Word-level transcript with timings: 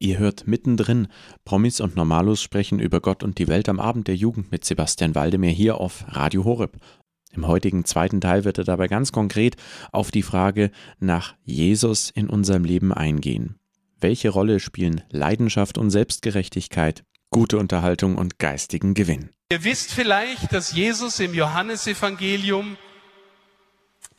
Ihr 0.00 0.18
hört 0.18 0.46
mittendrin. 0.46 1.08
Promis 1.44 1.80
und 1.80 1.96
Normalos 1.96 2.40
sprechen 2.40 2.78
über 2.78 3.00
Gott 3.00 3.24
und 3.24 3.38
die 3.38 3.48
Welt 3.48 3.68
am 3.68 3.80
Abend 3.80 4.06
der 4.06 4.14
Jugend 4.14 4.52
mit 4.52 4.64
Sebastian 4.64 5.16
Waldemir 5.16 5.50
hier 5.50 5.78
auf 5.78 6.04
Radio 6.06 6.44
Horeb. 6.44 6.76
Im 7.32 7.46
heutigen 7.46 7.84
zweiten 7.84 8.20
Teil 8.20 8.44
wird 8.44 8.58
er 8.58 8.64
dabei 8.64 8.86
ganz 8.86 9.10
konkret 9.10 9.56
auf 9.90 10.10
die 10.10 10.22
Frage 10.22 10.70
nach 11.00 11.34
Jesus 11.44 12.10
in 12.10 12.30
unserem 12.30 12.64
Leben 12.64 12.92
eingehen. 12.92 13.56
Welche 14.00 14.28
Rolle 14.28 14.60
spielen 14.60 15.02
Leidenschaft 15.10 15.76
und 15.76 15.90
Selbstgerechtigkeit, 15.90 17.02
gute 17.30 17.58
Unterhaltung 17.58 18.16
und 18.16 18.38
geistigen 18.38 18.94
Gewinn? 18.94 19.30
Ihr 19.50 19.64
wisst 19.64 19.92
vielleicht, 19.92 20.52
dass 20.52 20.72
Jesus 20.72 21.18
im 21.18 21.34
Johannesevangelium 21.34 22.76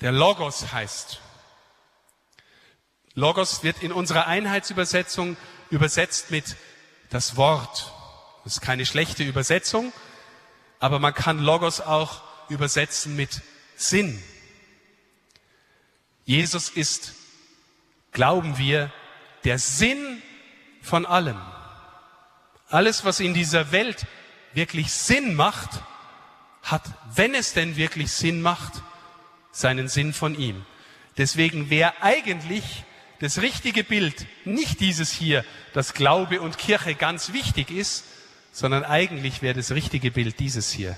der 0.01 0.11
Logos 0.11 0.73
heißt. 0.73 1.21
Logos 3.15 3.63
wird 3.63 3.81
in 3.81 3.91
unserer 3.91 4.27
Einheitsübersetzung 4.27 5.37
übersetzt 5.69 6.31
mit 6.31 6.55
das 7.09 7.35
Wort. 7.35 7.91
Das 8.43 8.53
ist 8.53 8.61
keine 8.61 8.85
schlechte 8.85 9.23
Übersetzung, 9.23 9.93
aber 10.79 10.99
man 10.99 11.13
kann 11.13 11.39
Logos 11.39 11.81
auch 11.81 12.21
übersetzen 12.49 13.15
mit 13.15 13.41
Sinn. 13.75 14.21
Jesus 16.25 16.69
ist, 16.69 17.13
glauben 18.11 18.57
wir, 18.57 18.91
der 19.43 19.59
Sinn 19.59 20.21
von 20.81 21.05
allem. 21.05 21.39
Alles, 22.67 23.03
was 23.05 23.19
in 23.19 23.33
dieser 23.33 23.71
Welt 23.71 24.05
wirklich 24.53 24.91
Sinn 24.91 25.33
macht, 25.33 25.69
hat, 26.63 26.83
wenn 27.15 27.33
es 27.33 27.53
denn 27.53 27.77
wirklich 27.77 28.11
Sinn 28.11 28.41
macht, 28.41 28.73
seinen 29.51 29.87
Sinn 29.87 30.13
von 30.13 30.35
ihm. 30.35 30.65
Deswegen 31.17 31.69
wäre 31.69 32.01
eigentlich 32.01 32.83
das 33.19 33.41
richtige 33.41 33.83
Bild 33.83 34.25
nicht 34.45 34.79
dieses 34.79 35.11
hier, 35.11 35.45
dass 35.73 35.93
Glaube 35.93 36.41
und 36.41 36.57
Kirche 36.57 36.95
ganz 36.95 37.33
wichtig 37.33 37.69
ist, 37.69 38.05
sondern 38.51 38.83
eigentlich 38.83 39.41
wäre 39.41 39.55
das 39.55 39.71
richtige 39.71 40.11
Bild 40.11 40.39
dieses 40.39 40.71
hier. 40.71 40.97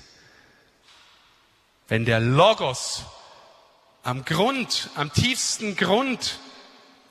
Wenn 1.88 2.04
der 2.04 2.20
Logos 2.20 3.04
am 4.02 4.24
Grund, 4.24 4.90
am 4.94 5.12
tiefsten 5.12 5.76
Grund 5.76 6.38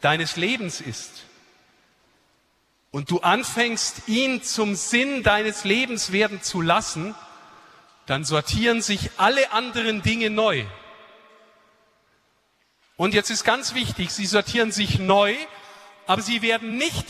deines 0.02 0.36
Lebens 0.38 0.82
ist 0.82 1.24
und 2.90 3.12
du 3.12 3.20
anfängst, 3.20 4.08
ihn 4.08 4.44
zum 4.44 4.76
Sinn 4.76 5.24
deines 5.24 5.64
Lebens 5.64 6.12
werden 6.12 6.42
zu 6.42 6.62
lassen, 6.62 7.16
dann 8.06 8.24
sortieren 8.24 8.82
sich 8.82 9.12
alle 9.18 9.52
anderen 9.52 10.02
Dinge 10.02 10.30
neu. 10.30 10.66
Und 13.02 13.16
jetzt 13.16 13.32
ist 13.32 13.44
ganz 13.44 13.74
wichtig, 13.74 14.12
sie 14.12 14.28
sortieren 14.28 14.72
sich 14.72 15.00
neu, 15.00 15.34
aber 16.06 16.22
sie 16.22 16.44
werden 16.44 16.78
nicht 16.78 17.08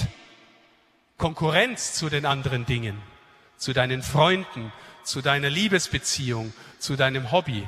Konkurrenz 1.18 1.96
zu 1.96 2.08
den 2.08 2.26
anderen 2.26 2.66
Dingen, 2.66 3.02
zu 3.58 3.74
deinen 3.74 4.02
Freunden, 4.02 4.72
zu 5.04 5.22
deiner 5.22 5.50
Liebesbeziehung, 5.50 6.54
zu 6.80 6.96
deinem 6.96 7.34
Hobby. 7.34 7.68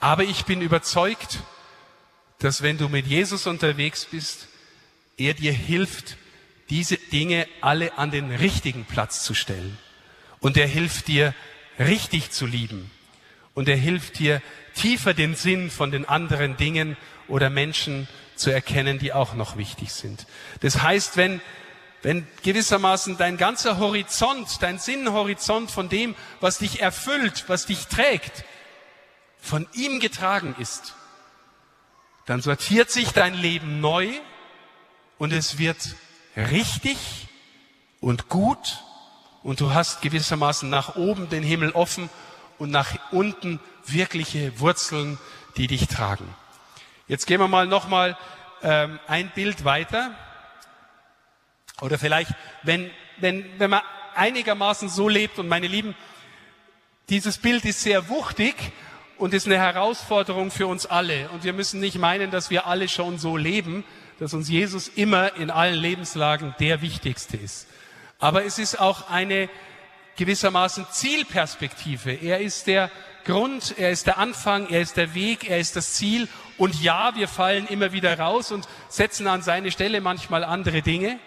Aber 0.00 0.24
ich 0.24 0.46
bin 0.46 0.60
überzeugt, 0.60 1.44
dass 2.40 2.62
wenn 2.62 2.76
du 2.76 2.88
mit 2.88 3.06
Jesus 3.06 3.46
unterwegs 3.46 4.06
bist, 4.06 4.48
er 5.16 5.34
dir 5.34 5.52
hilft, 5.52 6.16
diese 6.70 6.96
Dinge 6.96 7.46
alle 7.60 7.98
an 7.98 8.10
den 8.10 8.32
richtigen 8.32 8.84
Platz 8.84 9.22
zu 9.22 9.32
stellen. 9.32 9.78
Und 10.40 10.56
er 10.56 10.66
hilft 10.66 11.06
dir, 11.06 11.36
richtig 11.78 12.32
zu 12.32 12.46
lieben. 12.46 12.90
Und 13.56 13.70
er 13.70 13.76
hilft 13.76 14.18
dir, 14.18 14.42
tiefer 14.74 15.14
den 15.14 15.34
Sinn 15.34 15.70
von 15.70 15.90
den 15.90 16.04
anderen 16.04 16.58
Dingen 16.58 16.98
oder 17.26 17.48
Menschen 17.48 18.06
zu 18.34 18.50
erkennen, 18.50 18.98
die 18.98 19.14
auch 19.14 19.32
noch 19.32 19.56
wichtig 19.56 19.94
sind. 19.94 20.26
Das 20.60 20.82
heißt, 20.82 21.16
wenn, 21.16 21.40
wenn 22.02 22.28
gewissermaßen 22.42 23.16
dein 23.16 23.38
ganzer 23.38 23.78
Horizont, 23.78 24.60
dein 24.60 24.78
Sinnhorizont 24.78 25.70
von 25.70 25.88
dem, 25.88 26.14
was 26.40 26.58
dich 26.58 26.82
erfüllt, 26.82 27.44
was 27.46 27.64
dich 27.64 27.86
trägt, 27.86 28.44
von 29.40 29.66
ihm 29.72 30.00
getragen 30.00 30.54
ist, 30.58 30.94
dann 32.26 32.42
sortiert 32.42 32.90
sich 32.90 33.12
dein 33.12 33.32
Leben 33.32 33.80
neu 33.80 34.06
und 35.16 35.32
es 35.32 35.56
wird 35.56 35.78
richtig 36.36 36.98
und 38.00 38.28
gut 38.28 38.82
und 39.42 39.60
du 39.60 39.72
hast 39.72 40.02
gewissermaßen 40.02 40.68
nach 40.68 40.96
oben 40.96 41.30
den 41.30 41.42
Himmel 41.42 41.70
offen 41.70 42.10
und 42.58 42.70
nach 42.70 42.96
unten 43.12 43.60
wirkliche 43.86 44.58
Wurzeln, 44.60 45.18
die 45.56 45.66
dich 45.66 45.88
tragen. 45.88 46.28
Jetzt 47.08 47.26
gehen 47.26 47.40
wir 47.40 47.48
mal 47.48 47.66
nochmal 47.66 48.16
ähm, 48.62 48.98
ein 49.06 49.30
Bild 49.34 49.64
weiter. 49.64 50.14
Oder 51.80 51.98
vielleicht, 51.98 52.32
wenn, 52.62 52.90
wenn, 53.18 53.44
wenn 53.58 53.70
man 53.70 53.82
einigermaßen 54.14 54.88
so 54.88 55.08
lebt, 55.08 55.38
und 55.38 55.48
meine 55.48 55.66
Lieben, 55.66 55.94
dieses 57.08 57.38
Bild 57.38 57.64
ist 57.64 57.82
sehr 57.82 58.08
wuchtig 58.08 58.54
und 59.18 59.34
ist 59.34 59.46
eine 59.46 59.58
Herausforderung 59.58 60.50
für 60.50 60.66
uns 60.66 60.86
alle. 60.86 61.28
Und 61.30 61.44
wir 61.44 61.52
müssen 61.52 61.80
nicht 61.80 61.98
meinen, 61.98 62.30
dass 62.30 62.50
wir 62.50 62.66
alle 62.66 62.88
schon 62.88 63.18
so 63.18 63.36
leben, 63.36 63.84
dass 64.18 64.34
uns 64.34 64.48
Jesus 64.48 64.88
immer 64.88 65.36
in 65.36 65.50
allen 65.50 65.78
Lebenslagen 65.78 66.54
der 66.58 66.82
Wichtigste 66.82 67.36
ist. 67.36 67.68
Aber 68.18 68.44
es 68.44 68.58
ist 68.58 68.80
auch 68.80 69.10
eine 69.10 69.48
gewissermaßen 70.16 70.86
Zielperspektive. 70.90 72.12
Er 72.12 72.40
ist 72.40 72.66
der 72.66 72.90
Grund, 73.24 73.74
er 73.76 73.90
ist 73.90 74.06
der 74.06 74.18
Anfang, 74.18 74.68
er 74.68 74.80
ist 74.80 74.96
der 74.96 75.14
Weg, 75.14 75.48
er 75.48 75.58
ist 75.58 75.76
das 75.76 75.94
Ziel. 75.94 76.28
Und 76.58 76.80
ja, 76.82 77.14
wir 77.16 77.28
fallen 77.28 77.66
immer 77.66 77.92
wieder 77.92 78.18
raus 78.18 78.52
und 78.52 78.66
setzen 78.88 79.26
an 79.26 79.42
seine 79.42 79.70
Stelle 79.70 80.00
manchmal 80.00 80.44
andere 80.44 80.82
Dinge. 80.82 81.18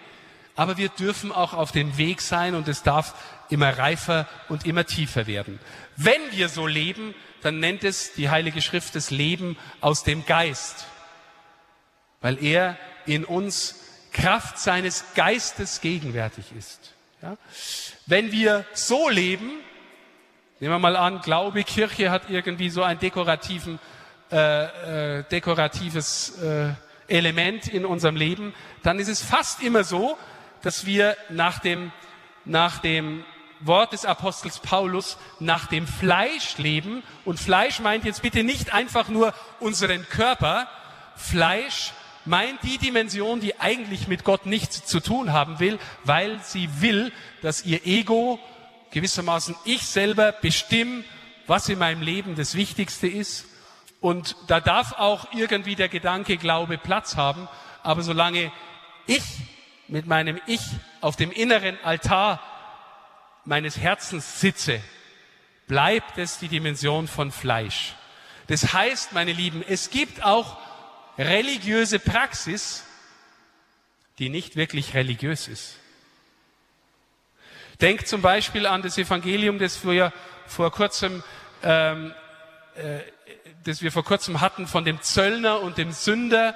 Aber 0.56 0.76
wir 0.76 0.88
dürfen 0.88 1.30
auch 1.30 1.52
auf 1.54 1.72
dem 1.72 1.96
Weg 1.96 2.20
sein 2.20 2.54
und 2.54 2.68
es 2.68 2.82
darf 2.82 3.14
immer 3.48 3.78
reifer 3.78 4.28
und 4.48 4.66
immer 4.66 4.84
tiefer 4.84 5.26
werden. 5.26 5.58
Wenn 5.96 6.20
wir 6.32 6.48
so 6.48 6.66
leben, 6.66 7.14
dann 7.42 7.60
nennt 7.60 7.84
es 7.84 8.12
die 8.14 8.30
Heilige 8.30 8.62
Schrift 8.62 8.94
das 8.94 9.10
Leben 9.10 9.56
aus 9.80 10.02
dem 10.04 10.26
Geist. 10.26 10.86
Weil 12.20 12.42
er 12.42 12.76
in 13.06 13.24
uns 13.24 13.76
Kraft 14.12 14.58
seines 14.58 15.04
Geistes 15.14 15.80
gegenwärtig 15.80 16.52
ist. 16.56 16.94
Ja? 17.22 17.36
Wenn 18.06 18.32
wir 18.32 18.64
so 18.72 19.08
leben, 19.08 19.50
Nehmen 20.60 20.74
wir 20.74 20.78
mal 20.78 20.96
an, 20.96 21.22
Glaube, 21.22 21.64
Kirche 21.64 22.10
hat 22.10 22.28
irgendwie 22.28 22.68
so 22.68 22.82
ein 22.82 22.98
dekorativen, 22.98 23.78
äh, 24.30 25.20
äh, 25.20 25.24
dekoratives 25.24 26.38
äh, 26.42 26.74
Element 27.08 27.66
in 27.66 27.86
unserem 27.86 28.14
Leben, 28.14 28.52
dann 28.82 28.98
ist 28.98 29.08
es 29.08 29.22
fast 29.22 29.62
immer 29.62 29.84
so, 29.84 30.18
dass 30.60 30.84
wir 30.84 31.16
nach 31.30 31.60
dem, 31.60 31.92
nach 32.44 32.76
dem 32.76 33.24
Wort 33.60 33.94
des 33.94 34.04
Apostels 34.04 34.58
Paulus 34.58 35.16
nach 35.38 35.66
dem 35.66 35.86
Fleisch 35.86 36.58
leben. 36.58 37.02
Und 37.24 37.40
Fleisch 37.40 37.80
meint 37.80 38.04
jetzt 38.04 38.20
bitte 38.20 38.44
nicht 38.44 38.74
einfach 38.74 39.08
nur 39.08 39.32
unseren 39.60 40.06
Körper. 40.10 40.68
Fleisch 41.16 41.92
meint 42.24 42.62
die 42.62 42.78
Dimension, 42.78 43.40
die 43.40 43.58
eigentlich 43.58 44.08
mit 44.08 44.24
Gott 44.24 44.46
nichts 44.46 44.84
zu 44.84 45.00
tun 45.00 45.32
haben 45.32 45.58
will, 45.58 45.78
weil 46.04 46.40
sie 46.42 46.68
will, 46.80 47.12
dass 47.42 47.64
ihr 47.64 47.86
Ego 47.86 48.38
gewissermaßen 48.90 49.54
ich 49.64 49.82
selber 49.82 50.32
bestimme, 50.32 51.04
was 51.46 51.68
in 51.68 51.78
meinem 51.78 52.02
Leben 52.02 52.34
das 52.34 52.54
Wichtigste 52.54 53.06
ist. 53.06 53.46
Und 54.00 54.36
da 54.46 54.60
darf 54.60 54.92
auch 54.92 55.32
irgendwie 55.32 55.74
der 55.74 55.88
Gedanke 55.88 56.36
Glaube 56.36 56.78
Platz 56.78 57.16
haben. 57.16 57.48
Aber 57.82 58.02
solange 58.02 58.52
ich 59.06 59.22
mit 59.88 60.06
meinem 60.06 60.40
Ich 60.46 60.62
auf 61.00 61.16
dem 61.16 61.30
inneren 61.30 61.78
Altar 61.82 62.40
meines 63.44 63.78
Herzens 63.78 64.40
sitze, 64.40 64.80
bleibt 65.66 66.18
es 66.18 66.38
die 66.38 66.48
Dimension 66.48 67.08
von 67.08 67.30
Fleisch. 67.30 67.94
Das 68.46 68.72
heißt, 68.72 69.12
meine 69.12 69.32
Lieben, 69.32 69.64
es 69.66 69.90
gibt 69.90 70.24
auch 70.24 70.56
religiöse 71.20 71.98
Praxis, 71.98 72.84
die 74.18 74.28
nicht 74.28 74.56
wirklich 74.56 74.94
religiös 74.94 75.48
ist. 75.48 75.76
Denkt 77.80 78.08
zum 78.08 78.20
Beispiel 78.20 78.66
an 78.66 78.82
das 78.82 78.98
Evangelium, 78.98 79.58
das 79.58 79.84
wir 79.84 80.12
vor 80.46 80.70
kurzem, 80.70 81.22
ähm, 81.62 82.12
äh, 82.74 83.00
das 83.64 83.82
wir 83.82 83.92
vor 83.92 84.04
kurzem 84.04 84.40
hatten 84.40 84.66
von 84.66 84.84
dem 84.84 85.00
Zöllner 85.00 85.60
und 85.60 85.78
dem 85.78 85.92
Sünder, 85.92 86.54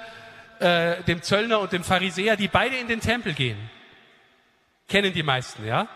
äh, 0.59 1.01
dem 1.03 1.21
Zöllner 1.21 1.59
und 1.59 1.71
dem 1.71 1.83
Pharisäer, 1.83 2.35
die 2.35 2.47
beide 2.47 2.77
in 2.77 2.87
den 2.87 3.01
Tempel 3.01 3.33
gehen. 3.33 3.69
Kennen 4.87 5.13
die 5.13 5.23
meisten, 5.23 5.65
ja? 5.65 5.87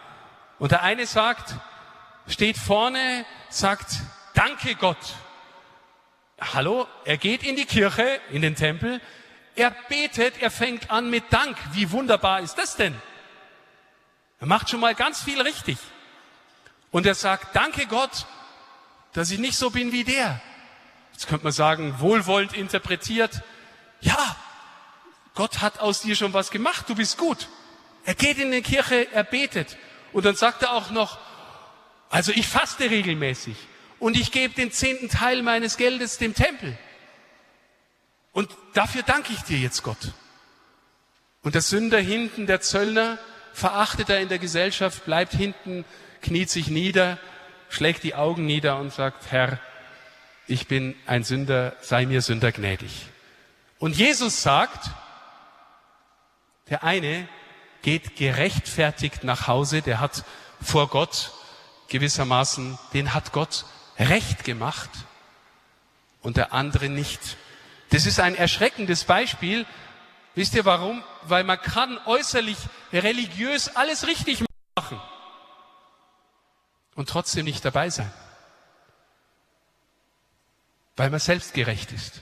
Und 0.57 0.72
der 0.72 0.81
eine 0.81 1.06
sagt, 1.06 1.56
steht 2.27 2.57
vorne, 2.57 3.25
sagt, 3.50 3.88
danke 4.33 4.75
Gott. 4.75 4.98
Hallo, 6.41 6.88
er 7.03 7.18
geht 7.18 7.44
in 7.44 7.56
die 7.56 7.65
Kirche, 7.65 8.21
in 8.31 8.41
den 8.41 8.56
Tempel, 8.56 9.01
er 9.56 9.71
betet, 9.89 10.41
er 10.41 10.51
fängt 10.51 10.89
an 10.89 11.09
mit 11.09 11.25
Dank. 11.31 11.57
Wie 11.74 11.91
wunderbar 11.91 12.39
ist 12.39 12.56
das 12.56 12.77
denn? 12.77 12.95
Er 14.39 14.47
macht 14.47 14.69
schon 14.69 14.80
mal 14.80 14.95
ganz 14.95 15.21
viel 15.21 15.41
richtig. 15.41 15.77
Und 16.91 17.06
er 17.06 17.15
sagt, 17.15 17.56
danke 17.56 17.88
Gott, 17.88 18.25
dass 19.12 19.31
ich 19.31 19.39
nicht 19.39 19.57
so 19.57 19.69
bin 19.69 19.91
wie 19.91 20.06
der. 20.06 20.39
Jetzt 21.12 21.27
könnte 21.27 21.44
man 21.44 21.51
sagen, 21.51 21.95
wohlwollend 22.00 22.53
interpretiert, 22.53 23.41
ja, 24.00 24.36
Gott 25.36 25.62
hat 25.62 25.80
aus 25.80 26.01
dir 26.01 26.15
schon 26.15 26.31
was 26.31 26.51
gemacht, 26.51 26.88
du 26.88 26.95
bist 26.95 27.18
gut. 27.18 27.50
Er 28.06 28.15
geht 28.15 28.38
in 28.38 28.51
die 28.51 28.62
Kirche, 28.62 29.12
er 29.12 29.25
betet. 29.25 29.77
Und 30.13 30.25
dann 30.25 30.36
sagt 30.36 30.63
er 30.63 30.71
auch 30.71 30.89
noch, 30.89 31.19
also 32.09 32.31
ich 32.31 32.47
faste 32.47 32.89
regelmäßig 32.89 33.57
und 34.00 34.18
ich 34.18 34.31
gebe 34.31 34.54
den 34.54 34.72
zehnten 34.72 35.10
Teil 35.10 35.42
meines 35.44 35.78
Geldes 35.78 36.18
dem 36.18 36.34
Tempel. 36.34 36.78
Und 38.31 38.50
dafür 38.74 39.04
danke 39.04 39.34
ich 39.34 39.42
dir 39.42 39.57
jetzt, 39.57 39.84
Gott. 39.84 40.13
Und 41.42 41.56
der 41.56 41.62
Sünder 41.62 42.00
hinten, 42.00 42.48
der 42.48 42.62
Zöllner, 42.62 43.18
verachtet 43.54 44.10
er 44.10 44.19
in 44.19 44.30
der 44.30 44.40
Gesellschaft, 44.40 45.06
bleibt 45.06 45.34
hinten, 45.34 45.86
kniet 46.22 46.50
sich 46.50 46.68
nieder, 46.68 47.18
schlägt 47.69 48.04
die 48.04 48.16
Augen 48.16 48.46
nieder 48.46 48.78
und 48.80 48.94
sagt, 48.94 49.31
Herr, 49.31 49.60
ich 50.48 50.68
bin 50.68 50.96
ein 51.06 51.24
Sünder, 51.24 51.75
sei 51.81 52.06
mir 52.06 52.22
Sünder 52.22 52.51
gnädig. 52.51 53.07
Und 53.78 53.96
Jesus 53.96 54.42
sagt, 54.42 54.90
der 56.69 56.84
eine 56.84 57.28
geht 57.81 58.16
gerechtfertigt 58.16 59.24
nach 59.24 59.48
Hause, 59.48 59.81
der 59.81 60.00
hat 60.00 60.24
vor 60.62 60.90
Gott 60.90 61.31
gewissermaßen, 61.88 62.78
den 62.94 63.13
hat 63.13 63.31
Gott 63.31 63.66
recht 64.00 64.44
gemacht 64.44 64.90
und 66.22 66.38
der 66.38 66.54
andere 66.54 66.90
nicht. 66.90 67.38
Das 67.90 68.06
ist 68.06 68.19
ein 68.19 68.36
erschreckendes 68.36 69.04
Beispiel. 69.04 69.66
Wisst 70.36 70.56
ihr 70.56 70.66
warum? 70.66 71.04
Weil 71.24 71.44
man 71.44 71.60
kann 71.60 72.00
äußerlich 72.06 72.57
religiös 72.94 73.75
alles 73.75 74.07
richtig 74.07 74.44
machen 74.75 75.01
und 76.96 77.10
trotzdem 77.10 77.46
nicht 77.46 77.63
dabei 77.66 77.90
sein. 77.90 78.12
Weil 80.96 81.10
man 81.10 81.19
selbstgerecht 81.19 81.92
ist. 81.92 82.22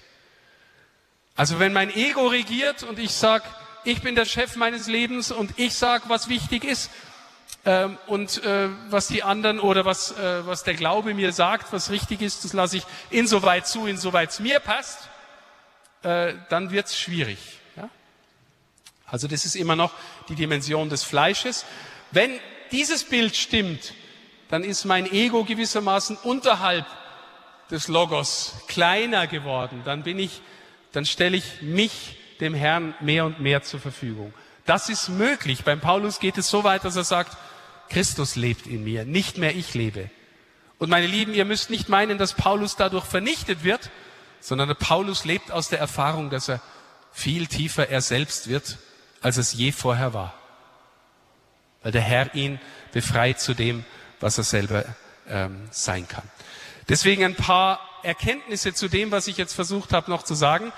Also 1.36 1.60
wenn 1.60 1.74
mein 1.74 1.94
Ego 1.94 2.28
regiert 2.28 2.84
und 2.84 2.98
ich 2.98 3.12
sage, 3.12 3.44
ich 3.84 4.02
bin 4.02 4.16
der 4.16 4.26
Chef 4.26 4.56
meines 4.56 4.88
Lebens 4.88 5.32
und 5.32 5.58
ich 5.60 5.76
sage, 5.76 6.06
was 6.08 6.30
wichtig 6.30 6.64
ist 6.64 6.90
ähm, 7.68 7.98
und 8.08 8.46
äh, 8.46 8.70
was 8.90 9.08
die 9.08 9.24
anderen 9.24 9.60
oder 9.60 9.84
was, 9.84 10.18
äh, 10.18 10.48
was 10.48 10.64
der 10.64 10.76
Glaube 10.76 11.14
mir 11.14 11.34
sagt, 11.34 11.74
was 11.74 11.92
richtig 11.92 12.22
ist, 12.22 12.46
das 12.46 12.54
lasse 12.54 12.78
ich 12.78 12.84
insoweit 13.10 13.68
zu, 13.68 13.88
insoweit 13.88 14.30
es 14.30 14.40
mir 14.40 14.62
passt, 14.62 15.10
äh, 16.02 16.36
dann 16.48 16.72
wird 16.72 16.88
es 16.88 16.98
schwierig. 16.98 17.38
Ja? 17.76 17.90
Also 19.06 19.28
das 19.28 19.44
ist 19.44 19.58
immer 19.58 19.76
noch 19.76 19.92
die 20.30 20.36
Dimension 20.36 20.88
des 20.88 21.04
Fleisches. 21.04 21.66
Wenn 22.12 22.40
dieses 22.72 23.04
Bild 23.04 23.36
stimmt, 23.36 23.94
dann 24.50 24.64
ist 24.64 24.86
mein 24.86 25.06
Ego 25.12 25.44
gewissermaßen 25.44 26.16
unterhalb 26.24 26.86
des 27.70 27.90
Logos 27.90 28.54
kleiner 28.70 29.28
geworden. 29.28 29.82
Dann 29.84 30.04
bin 30.04 30.20
ich, 30.20 30.42
dann 30.94 31.06
stelle 31.06 31.36
ich 31.36 31.62
mich 31.62 32.18
dem 32.40 32.54
Herrn 32.54 32.96
mehr 33.02 33.26
und 33.26 33.42
mehr 33.42 33.62
zur 33.62 33.82
Verfügung. 33.82 34.34
Das 34.66 34.88
ist 34.88 35.10
möglich. 35.10 35.66
Beim 35.66 35.82
Paulus 35.82 36.20
geht 36.20 36.38
es 36.38 36.50
so 36.50 36.64
weit, 36.64 36.86
dass 36.86 36.96
er 36.96 37.04
sagt, 37.04 37.36
Christus 37.90 38.36
lebt 38.36 38.68
in 38.68 38.84
mir, 38.84 39.06
nicht 39.06 39.38
mehr 39.38 39.56
ich 39.56 39.74
lebe. 39.74 40.10
Und 40.80 40.90
meine 40.90 41.08
Lieben, 41.08 41.34
ihr 41.34 41.46
müsst 41.46 41.70
nicht 41.70 41.90
meinen, 41.90 42.18
dass 42.18 42.34
Paulus 42.34 42.76
dadurch 42.76 43.06
vernichtet 43.06 43.64
wird, 43.64 43.90
sondern 44.40 44.76
Paulus 44.76 45.26
lebt 45.26 45.52
aus 45.52 45.70
der 45.70 45.80
Erfahrung, 45.80 46.30
dass 46.30 46.50
er 46.50 46.62
viel 47.12 47.48
tiefer 47.48 47.90
er 47.90 48.02
selbst 48.02 48.48
wird, 48.48 48.78
als 49.22 49.38
es 49.38 49.54
je 49.54 49.72
vorher 49.72 50.14
war. 50.14 50.34
Weil 51.82 51.92
der 51.92 52.02
Herr 52.02 52.36
ihn 52.36 52.60
befreit 52.92 53.40
zu 53.40 53.54
dem, 53.54 53.86
was 54.20 54.38
er 54.38 54.44
selber 54.44 54.86
ähm, 55.28 55.68
sein 55.72 56.08
kann. 56.08 56.24
Deswegen 56.90 57.24
ein 57.24 57.36
paar 57.36 57.80
Erkenntnisse 58.04 58.74
zu 58.74 58.88
dem, 58.88 59.12
was 59.12 59.28
ich 59.28 59.38
jetzt 59.38 59.54
versucht 59.54 59.94
habe 59.94 60.12
noch 60.12 60.24
zu 60.24 60.36
sagen. 60.36 60.72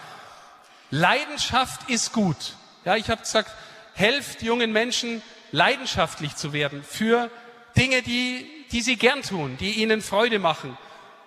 Leidenschaft 0.90 1.90
ist 1.90 2.14
gut. 2.14 2.56
Ja, 2.86 2.96
ich 2.96 3.10
habe 3.10 3.22
gesagt, 3.22 3.52
helft 3.94 4.42
jungen 4.42 4.72
Menschen 4.72 5.22
leidenschaftlich 5.51 6.36
zu 6.36 6.54
werden 6.54 6.84
für 6.84 7.30
Dinge, 7.78 8.01
die, 8.01 8.50
die 8.72 8.81
sie 8.81 8.96
gern 8.96 9.22
tun, 9.22 9.57
die 9.57 9.81
ihnen 9.81 10.01
Freude 10.01 10.40
machen. 10.40 10.78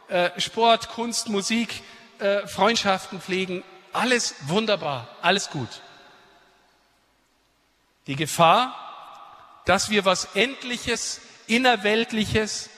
Äh, 0.08 0.38
Sport, 0.40 0.88
Kunst, 0.90 1.28
Musik, 1.28 1.82
äh, 2.19 2.46
Freundschaften 2.46 3.20
pflegen, 3.20 3.64
alles 3.92 4.34
wunderbar, 4.46 5.08
alles 5.20 5.50
gut. 5.50 5.69
Die 8.06 8.16
Gefahr, 8.16 9.62
dass 9.64 9.90
wir 9.90 10.04
was 10.04 10.24
Endliches, 10.34 11.20
Innerweltliches 11.46 12.70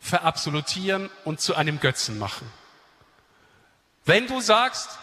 verabsolutieren 0.00 1.10
und 1.24 1.40
zu 1.40 1.54
einem 1.54 1.80
Götzen 1.80 2.18
machen. 2.18 2.50
Wenn 4.04 4.26
du 4.26 4.40
sagst, 4.40 4.98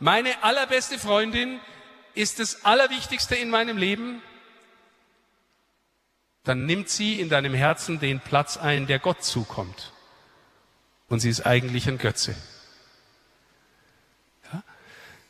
meine 0.00 0.42
allerbeste 0.42 0.98
Freundin 0.98 1.60
ist 2.14 2.38
das 2.38 2.64
Allerwichtigste 2.64 3.34
in 3.34 3.50
meinem 3.50 3.76
Leben, 3.76 4.22
dann 6.44 6.66
nimmt 6.66 6.88
sie 6.88 7.20
in 7.20 7.28
deinem 7.28 7.54
Herzen 7.54 8.00
den 8.00 8.20
Platz 8.20 8.56
ein, 8.56 8.86
der 8.86 8.98
Gott 8.98 9.22
zukommt. 9.22 9.92
Und 11.08 11.20
sie 11.20 11.30
ist 11.30 11.46
eigentlich 11.46 11.88
ein 11.88 11.98
Götze. 11.98 12.34
Ja? 14.52 14.62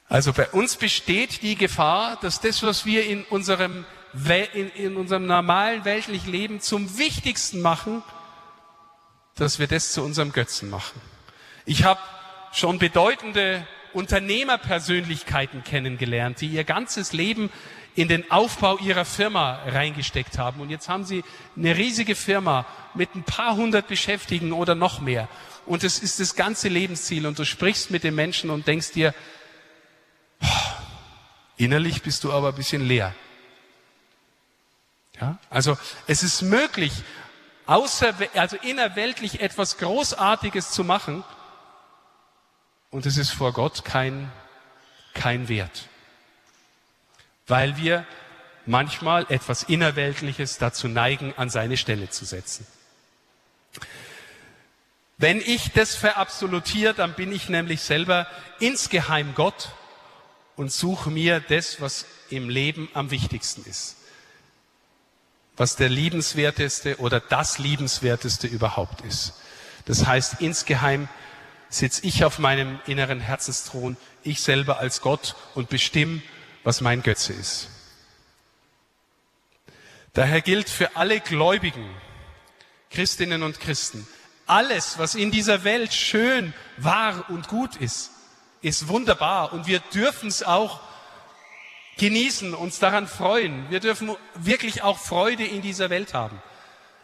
Also 0.08 0.32
bei 0.32 0.48
uns 0.48 0.76
besteht 0.76 1.42
die 1.42 1.56
Gefahr, 1.56 2.18
dass 2.20 2.40
das, 2.40 2.62
was 2.62 2.84
wir 2.84 3.06
in 3.06 3.24
unserem, 3.24 3.84
in, 4.54 4.70
in 4.70 4.96
unserem 4.96 5.26
normalen 5.26 5.84
weltlichen 5.84 6.30
Leben 6.30 6.60
zum 6.60 6.98
Wichtigsten 6.98 7.60
machen, 7.60 8.02
dass 9.36 9.58
wir 9.58 9.68
das 9.68 9.92
zu 9.92 10.02
unserem 10.02 10.32
Götzen 10.32 10.68
machen. 10.68 11.00
Ich 11.64 11.84
habe 11.84 12.00
schon 12.52 12.78
bedeutende 12.78 13.66
Unternehmerpersönlichkeiten 13.92 15.64
kennengelernt, 15.64 16.40
die 16.40 16.48
ihr 16.48 16.64
ganzes 16.64 17.12
Leben 17.12 17.50
in 17.98 18.06
den 18.06 18.30
Aufbau 18.30 18.78
ihrer 18.78 19.04
Firma 19.04 19.58
reingesteckt 19.66 20.38
haben. 20.38 20.60
Und 20.60 20.70
jetzt 20.70 20.88
haben 20.88 21.04
sie 21.04 21.24
eine 21.56 21.76
riesige 21.76 22.14
Firma 22.14 22.64
mit 22.94 23.12
ein 23.16 23.24
paar 23.24 23.56
hundert 23.56 23.88
Beschäftigten 23.88 24.52
oder 24.52 24.76
noch 24.76 25.00
mehr. 25.00 25.28
Und 25.66 25.82
es 25.82 25.98
ist 25.98 26.20
das 26.20 26.36
ganze 26.36 26.68
Lebensziel. 26.68 27.26
Und 27.26 27.40
du 27.40 27.44
sprichst 27.44 27.90
mit 27.90 28.04
den 28.04 28.14
Menschen 28.14 28.50
und 28.50 28.68
denkst 28.68 28.92
dir, 28.92 29.12
innerlich 31.56 32.02
bist 32.02 32.22
du 32.22 32.32
aber 32.32 32.50
ein 32.50 32.54
bisschen 32.54 32.86
leer. 32.86 33.16
Ja? 35.20 35.38
Also 35.50 35.76
es 36.06 36.22
ist 36.22 36.42
möglich, 36.42 36.92
außer, 37.66 38.14
also 38.34 38.58
innerweltlich 38.58 39.40
etwas 39.40 39.76
Großartiges 39.76 40.70
zu 40.70 40.84
machen, 40.84 41.24
und 42.90 43.06
es 43.06 43.18
ist 43.18 43.32
vor 43.32 43.52
Gott 43.52 43.84
kein, 43.84 44.30
kein 45.14 45.48
Wert. 45.48 45.88
Weil 47.48 47.76
wir 47.76 48.06
manchmal 48.66 49.26
etwas 49.30 49.62
Innerweltliches 49.64 50.58
dazu 50.58 50.88
neigen, 50.88 51.34
an 51.36 51.50
seine 51.50 51.76
Stelle 51.76 52.10
zu 52.10 52.24
setzen. 52.24 52.66
Wenn 55.16 55.40
ich 55.40 55.72
das 55.72 55.96
verabsolutiere, 55.96 56.94
dann 56.94 57.14
bin 57.14 57.32
ich 57.32 57.48
nämlich 57.48 57.80
selber 57.80 58.28
insgeheim 58.60 59.34
Gott 59.34 59.70
und 60.54 60.70
suche 60.70 61.10
mir 61.10 61.40
das, 61.40 61.80
was 61.80 62.06
im 62.30 62.48
Leben 62.48 62.88
am 62.94 63.10
wichtigsten 63.10 63.68
ist. 63.68 63.96
Was 65.56 65.74
der 65.74 65.88
liebenswerteste 65.88 66.98
oder 66.98 67.18
das 67.18 67.58
liebenswerteste 67.58 68.46
überhaupt 68.46 69.00
ist. 69.00 69.34
Das 69.86 70.06
heißt, 70.06 70.40
insgeheim 70.40 71.08
sitze 71.68 72.06
ich 72.06 72.24
auf 72.24 72.38
meinem 72.38 72.78
inneren 72.86 73.20
Herzensthron, 73.20 73.96
ich 74.22 74.40
selber 74.40 74.78
als 74.78 75.00
Gott 75.00 75.34
und 75.54 75.68
bestimme, 75.68 76.22
was 76.68 76.82
mein 76.82 77.02
Götze 77.02 77.32
ist. 77.32 77.68
Daher 80.12 80.42
gilt 80.42 80.68
für 80.68 80.96
alle 80.96 81.18
Gläubigen, 81.18 81.88
Christinnen 82.90 83.42
und 83.42 83.58
Christen, 83.58 84.06
alles, 84.44 84.98
was 84.98 85.14
in 85.14 85.30
dieser 85.30 85.64
Welt 85.64 85.94
schön, 85.94 86.52
wahr 86.76 87.24
und 87.30 87.48
gut 87.48 87.76
ist, 87.76 88.10
ist 88.60 88.86
wunderbar 88.88 89.54
und 89.54 89.66
wir 89.66 89.78
dürfen 89.78 90.28
es 90.28 90.42
auch 90.42 90.80
genießen, 91.96 92.52
uns 92.52 92.78
daran 92.78 93.08
freuen. 93.08 93.70
Wir 93.70 93.80
dürfen 93.80 94.14
wirklich 94.34 94.82
auch 94.82 94.98
Freude 94.98 95.46
in 95.46 95.62
dieser 95.62 95.88
Welt 95.88 96.12
haben. 96.12 96.42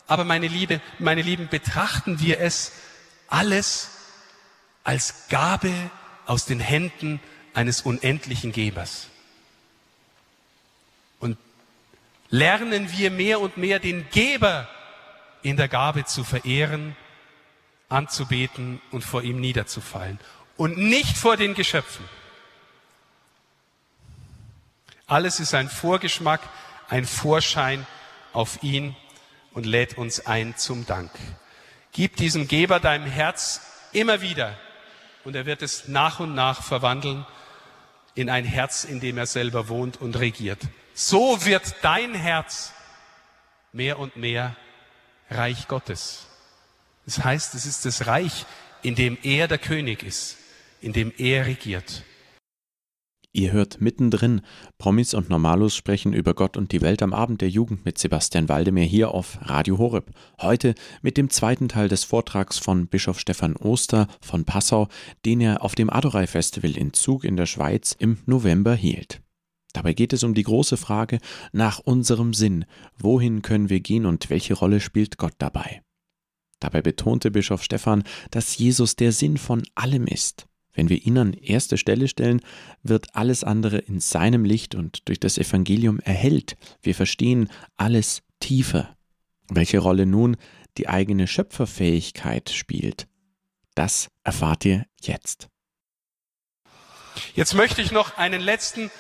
Aber 0.07 0.25
meine 0.25 0.47
Liebe, 0.47 0.83
meine 0.99 1.23
Lieben, 1.23 1.49
betrachten 1.49 2.21
wir 2.21 2.39
es 2.39 2.73
alles 3.29 3.89
als 4.85 5.29
Gabe 5.31 5.73
aus 6.27 6.45
den 6.45 6.61
Händen 6.61 7.19
eines 7.55 7.81
unendlichen 7.81 8.53
Gebers. 8.53 9.09
Und 11.21 11.39
lernen 12.35 12.91
wir 12.91 13.13
mehr 13.13 13.41
und 13.41 13.57
mehr 13.59 13.79
den 13.79 14.11
Geber 14.11 14.69
in 15.43 15.57
der 15.57 15.69
Gabe 15.69 16.05
zu 16.05 16.25
verehren, 16.25 16.97
anzubeten 17.89 18.81
und 18.91 19.05
vor 19.05 19.23
ihm 19.23 19.39
niederzufallen 19.39 20.19
und 20.57 20.77
nicht 20.77 21.17
vor 21.17 21.37
den 21.37 21.55
Geschöpfen. 21.55 22.05
Alles 25.07 25.39
ist 25.39 25.55
ein 25.55 25.69
Vorgeschmack, 25.69 26.41
ein 26.89 27.05
Vorschein 27.05 27.87
auf 28.33 28.65
ihn 28.65 28.97
und 29.53 29.65
lädt 29.65 29.97
uns 29.97 30.27
ein 30.27 30.57
zum 30.57 30.87
Dank. 30.87 31.13
Gib 31.93 32.17
diesem 32.17 32.49
Geber 32.49 32.81
deinem 32.81 33.07
Herz 33.07 33.61
immer 33.93 34.23
wieder 34.23 34.59
und 35.23 35.37
er 35.37 35.47
wird 35.47 35.63
es 35.63 35.87
nach 35.87 36.19
und 36.19 36.35
nach 36.35 36.65
verwandeln 36.65 37.25
in 38.17 38.29
ein 38.29 38.45
Herz, 38.45 38.83
in 38.83 38.99
dem 38.99 39.19
er 39.19 39.27
selber 39.27 39.69
wohnt 39.69 40.01
und 40.01 40.19
regiert. 40.19 40.59
So 40.95 41.45
wird 41.45 41.75
dein 41.83 42.15
Herz 42.15 42.73
mehr 43.73 43.99
und 43.99 44.17
mehr 44.17 44.57
Reich 45.31 45.69
Gottes. 45.69 46.27
Das 47.05 47.23
heißt, 47.23 47.55
es 47.55 47.67
ist 47.67 47.85
das 47.85 48.07
Reich, 48.07 48.47
in 48.83 48.95
dem 48.95 49.19
er 49.23 49.49
der 49.49 49.59
König 49.59 50.03
ist, 50.03 50.37
in 50.81 50.93
dem 50.93 51.13
er 51.19 51.47
regiert. 51.47 52.05
Ihr 53.37 53.51
hört 53.51 53.81
mittendrin, 53.81 54.43
Promis 54.79 55.13
und 55.13 55.29
Normalos 55.29 55.75
sprechen 55.75 56.13
über 56.13 56.35
Gott 56.35 56.57
und 56.57 56.71
die 56.71 56.83
Welt 56.83 57.03
am 57.03 57.13
Abend 57.13 57.41
der 57.41 57.51
Jugend 57.51 57.85
mit 57.85 57.99
Sebastian 57.99 58.49
Waldemir 58.49 58.85
hier 58.85 59.11
auf 59.11 59.39
Radio 59.43 59.77
Horeb. 59.79 60.13
Heute 60.41 60.77
mit 61.03 61.17
dem 61.17 61.31
zweiten 61.31 61.69
Teil 61.69 61.89
des 61.89 62.05
Vortrags 62.05 62.59
von 62.59 62.87
Bischof 62.87 63.19
Stefan 63.19 63.57
Oster 63.57 64.07
von 64.21 64.45
Passau, 64.45 64.87
den 65.25 65.41
er 65.41 65.63
auf 65.63 65.75
dem 65.75 65.91
Adorei 65.91 66.29
Festival 66.29 66.77
in 66.77 66.93
Zug 66.93 67.25
in 67.25 67.37
der 67.37 67.47
Schweiz 67.47 67.97
im 67.99 68.19
November 68.27 68.77
hielt. 68.77 69.24
Dabei 69.75 69.93
geht 69.93 70.15
es 70.15 70.23
um 70.23 70.33
die 70.33 70.45
große 70.45 70.79
Frage 70.79 71.19
nach 71.53 71.81
unserem 71.81 72.33
Sinn. 72.33 72.65
Wohin 72.97 73.43
können 73.43 73.69
wir 73.69 73.81
gehen 73.81 74.07
und 74.07 74.31
welche 74.31 74.55
Rolle 74.55 74.81
spielt 74.81 75.19
Gott 75.19 75.35
dabei? 75.37 75.83
Dabei 76.61 76.81
betonte 76.81 77.31
Bischof 77.31 77.63
Stefan, 77.63 78.05
dass 78.31 78.57
Jesus 78.57 78.97
der 78.97 79.13
Sinn 79.13 79.37
von 79.37 79.63
allem 79.75 80.07
ist. 80.07 80.47
Wenn 80.73 80.89
wir 80.89 81.05
ihn 81.05 81.19
an 81.19 81.35
erste 81.35 81.77
Stelle 81.77 82.09
stellen, 82.09 82.41
wird 82.83 83.15
alles 83.15 83.45
andere 83.45 83.79
in 83.79 84.01
seinem 84.01 84.45
Licht 84.45 84.75
und 84.75 85.09
durch 85.09 85.21
das 85.21 85.37
Evangelium 85.37 86.01
erhellt. 86.01 86.57
Wir 86.81 86.95
verstehen 86.95 87.51
alles 87.77 88.23
tiefer. 88.41 88.97
Welche 89.49 89.79
Rolle 89.79 90.07
nun 90.07 90.37
die 90.79 90.89
eigene 90.89 91.27
Schöpferfähigkeit 91.27 92.51
spielt, 92.51 93.07
das 93.75 94.09
erfahrt 94.25 94.65
ihr 94.65 94.87
jetzt. 95.03 95.49
Jetzt 97.35 97.55
möchte 97.55 97.83
ich 97.83 97.93
noch 97.93 98.17
einen 98.17 98.41
letzten, 98.41 98.91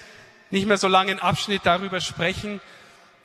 nicht 0.55 0.67
mehr 0.67 0.79
so 0.79 0.89
langen 0.89 1.19
Abschnitt 1.19 1.63
darüber 1.65 2.01
sprechen, 2.01 2.63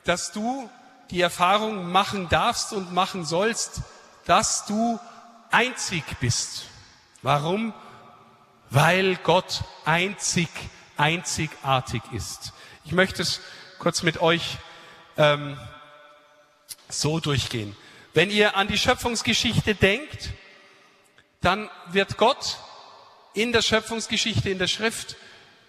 dass 0.03 0.33
du 0.33 0.69
die 1.11 1.21
Erfahrung 1.21 1.89
machen 1.91 2.27
darfst 2.29 2.73
und 2.73 2.93
machen 2.93 3.23
sollst, 3.23 3.81
dass 4.25 4.65
du 4.65 4.99
einzig 5.49 6.03
bist. 6.19 6.65
Warum? 7.21 7.73
weil 8.69 9.15
Gott 9.17 9.63
einzig, 9.85 10.49
einzigartig 10.97 12.01
ist. 12.13 12.53
Ich 12.85 12.91
möchte 12.91 13.21
es 13.21 13.41
kurz 13.79 14.03
mit 14.03 14.21
euch 14.21 14.57
ähm, 15.17 15.57
so 16.87 17.19
durchgehen. 17.19 17.75
Wenn 18.13 18.29
ihr 18.29 18.55
an 18.55 18.67
die 18.67 18.77
Schöpfungsgeschichte 18.77 19.75
denkt, 19.75 20.29
dann 21.41 21.69
wird 21.87 22.17
Gott 22.17 22.57
in 23.33 23.51
der 23.53 23.61
Schöpfungsgeschichte, 23.61 24.49
in 24.49 24.59
der 24.59 24.67
Schrift, 24.67 25.15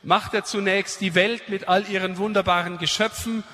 macht 0.02 0.34
er 0.34 0.44
zunächst 0.44 1.00
die 1.00 1.14
Welt 1.14 1.48
mit 1.48 1.68
all 1.68 1.88
ihren 1.88 2.16
wunderbaren 2.16 2.78
Geschöpfen 2.78 3.44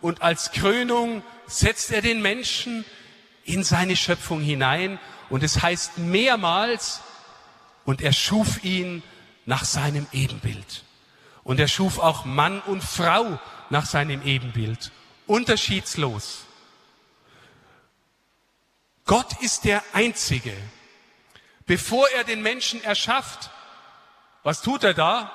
und 0.00 0.22
als 0.22 0.52
Krönung 0.52 1.22
setzt 1.46 1.92
er 1.92 2.02
den 2.02 2.22
Menschen 2.22 2.84
in 3.44 3.64
seine 3.64 3.96
Schöpfung 3.96 4.40
hinein 4.40 4.98
und 5.30 5.42
es 5.42 5.62
heißt 5.62 5.98
mehrmals, 5.98 7.00
und 7.84 8.00
er 8.00 8.12
schuf 8.12 8.62
ihn 8.64 9.02
nach 9.44 9.64
seinem 9.64 10.06
Ebenbild. 10.12 10.84
Und 11.44 11.58
er 11.58 11.68
schuf 11.68 11.98
auch 11.98 12.24
Mann 12.24 12.60
und 12.60 12.84
Frau 12.84 13.40
nach 13.70 13.86
seinem 13.86 14.22
Ebenbild. 14.22 14.92
Unterschiedslos. 15.26 16.44
Gott 19.04 19.40
ist 19.40 19.64
der 19.64 19.82
Einzige. 19.92 20.56
Bevor 21.66 22.08
er 22.10 22.24
den 22.24 22.42
Menschen 22.42 22.82
erschafft, 22.84 23.50
was 24.44 24.62
tut 24.62 24.84
er 24.84 24.94
da? 24.94 25.32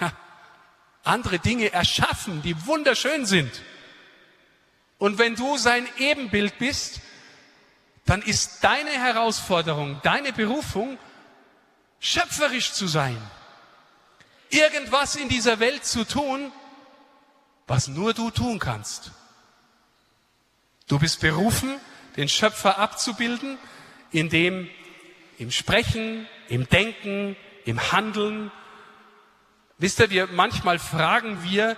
Andere 1.04 1.38
Dinge 1.38 1.72
erschaffen, 1.72 2.42
die 2.42 2.66
wunderschön 2.66 3.26
sind. 3.26 3.62
Und 4.98 5.18
wenn 5.18 5.34
du 5.34 5.56
sein 5.56 5.88
Ebenbild 5.98 6.58
bist, 6.58 7.00
dann 8.04 8.22
ist 8.22 8.62
deine 8.62 8.90
Herausforderung, 8.90 10.00
deine 10.02 10.32
Berufung, 10.32 10.98
schöpferisch 11.98 12.72
zu 12.72 12.86
sein, 12.86 13.16
irgendwas 14.50 15.16
in 15.16 15.28
dieser 15.28 15.60
Welt 15.60 15.84
zu 15.84 16.04
tun, 16.04 16.52
was 17.66 17.88
nur 17.88 18.12
du 18.12 18.30
tun 18.30 18.58
kannst. 18.58 19.12
Du 20.88 20.98
bist 20.98 21.20
berufen, 21.20 21.80
den 22.16 22.28
Schöpfer 22.28 22.78
abzubilden, 22.78 23.58
indem 24.10 24.68
im 25.38 25.50
Sprechen, 25.50 26.28
im 26.48 26.68
Denken, 26.68 27.36
im 27.64 27.92
Handeln. 27.92 28.50
Wisst 29.78 30.00
ihr, 30.00 30.10
wir 30.10 30.28
manchmal 30.28 30.78
fragen 30.78 31.42
wir, 31.42 31.76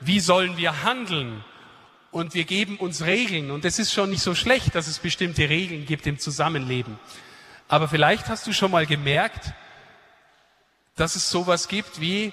wie 0.00 0.20
sollen 0.20 0.56
wir 0.56 0.82
handeln? 0.82 1.44
Und 2.10 2.34
wir 2.34 2.44
geben 2.44 2.76
uns 2.76 3.02
Regeln. 3.02 3.50
Und 3.50 3.64
es 3.64 3.78
ist 3.78 3.92
schon 3.92 4.10
nicht 4.10 4.22
so 4.22 4.34
schlecht, 4.34 4.74
dass 4.74 4.86
es 4.86 4.98
bestimmte 4.98 5.48
Regeln 5.48 5.84
gibt 5.84 6.06
im 6.06 6.18
Zusammenleben. 6.18 6.98
Aber 7.68 7.88
vielleicht 7.88 8.28
hast 8.28 8.46
du 8.46 8.52
schon 8.52 8.70
mal 8.70 8.86
gemerkt, 8.86 9.52
dass 10.96 11.16
es 11.16 11.30
sowas 11.30 11.68
gibt 11.68 12.00
wie 12.00 12.32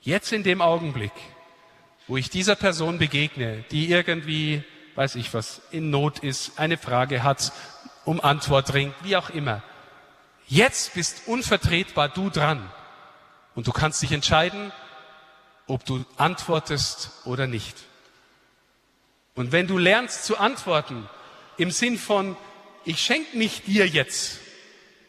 jetzt 0.00 0.32
in 0.32 0.42
dem 0.42 0.60
Augenblick, 0.60 1.12
wo 2.08 2.16
ich 2.16 2.30
dieser 2.30 2.56
Person 2.56 2.98
begegne, 2.98 3.64
die 3.70 3.90
irgendwie, 3.90 4.64
weiß 4.96 5.14
ich 5.16 5.32
was, 5.34 5.62
in 5.70 5.90
Not 5.90 6.20
ist, 6.20 6.58
eine 6.58 6.78
Frage 6.78 7.22
hat, 7.22 7.52
um 8.04 8.20
Antwort 8.20 8.74
ringt, 8.74 8.94
wie 9.02 9.16
auch 9.16 9.30
immer. 9.30 9.62
Jetzt 10.48 10.94
bist 10.94 11.22
unvertretbar 11.26 12.08
du 12.08 12.28
dran. 12.28 12.68
Und 13.60 13.66
du 13.66 13.72
kannst 13.72 14.00
dich 14.00 14.12
entscheiden, 14.12 14.72
ob 15.66 15.84
du 15.84 16.02
antwortest 16.16 17.10
oder 17.26 17.46
nicht. 17.46 17.76
Und 19.34 19.52
wenn 19.52 19.66
du 19.66 19.76
lernst 19.76 20.24
zu 20.24 20.38
antworten, 20.38 21.06
im 21.58 21.70
Sinn 21.70 21.98
von, 21.98 22.38
ich 22.86 23.02
schenke 23.02 23.36
mich 23.36 23.64
dir 23.64 23.86
jetzt, 23.86 24.38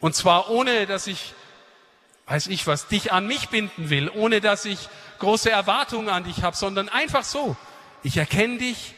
und 0.02 0.16
zwar 0.16 0.50
ohne, 0.50 0.86
dass 0.86 1.08
ich 1.08 1.34
weiß 2.28 2.48
ich 2.48 2.68
was, 2.68 2.90
dich 2.90 3.14
an 3.14 3.26
mich 3.26 3.48
binden 3.48 3.90
will, 3.90 4.10
ohne 4.10 4.42
dass 4.42 4.66
ich 4.66 4.90
große 5.20 5.50
Erwartungen 5.50 6.10
an 6.10 6.26
dich 6.26 6.44
habe, 6.44 6.58
sondern 6.58 6.90
einfach 6.90 7.24
so. 7.24 7.56
Ich 8.04 8.18
erkenne 8.18 8.58
dich, 8.58 8.96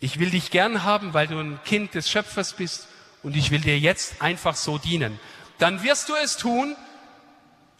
ich 0.00 0.18
will 0.18 0.30
dich 0.30 0.50
gern 0.50 0.82
haben, 0.82 1.14
weil 1.14 1.28
du 1.28 1.38
ein 1.38 1.60
Kind 1.64 1.94
des 1.94 2.10
Schöpfers 2.10 2.54
bist 2.54 2.88
und 3.22 3.36
ich 3.36 3.52
will 3.52 3.60
dir 3.60 3.78
jetzt 3.78 4.22
einfach 4.22 4.56
so 4.56 4.76
dienen. 4.76 5.20
Dann 5.58 5.84
wirst 5.84 6.08
du 6.08 6.16
es 6.16 6.36
tun 6.36 6.74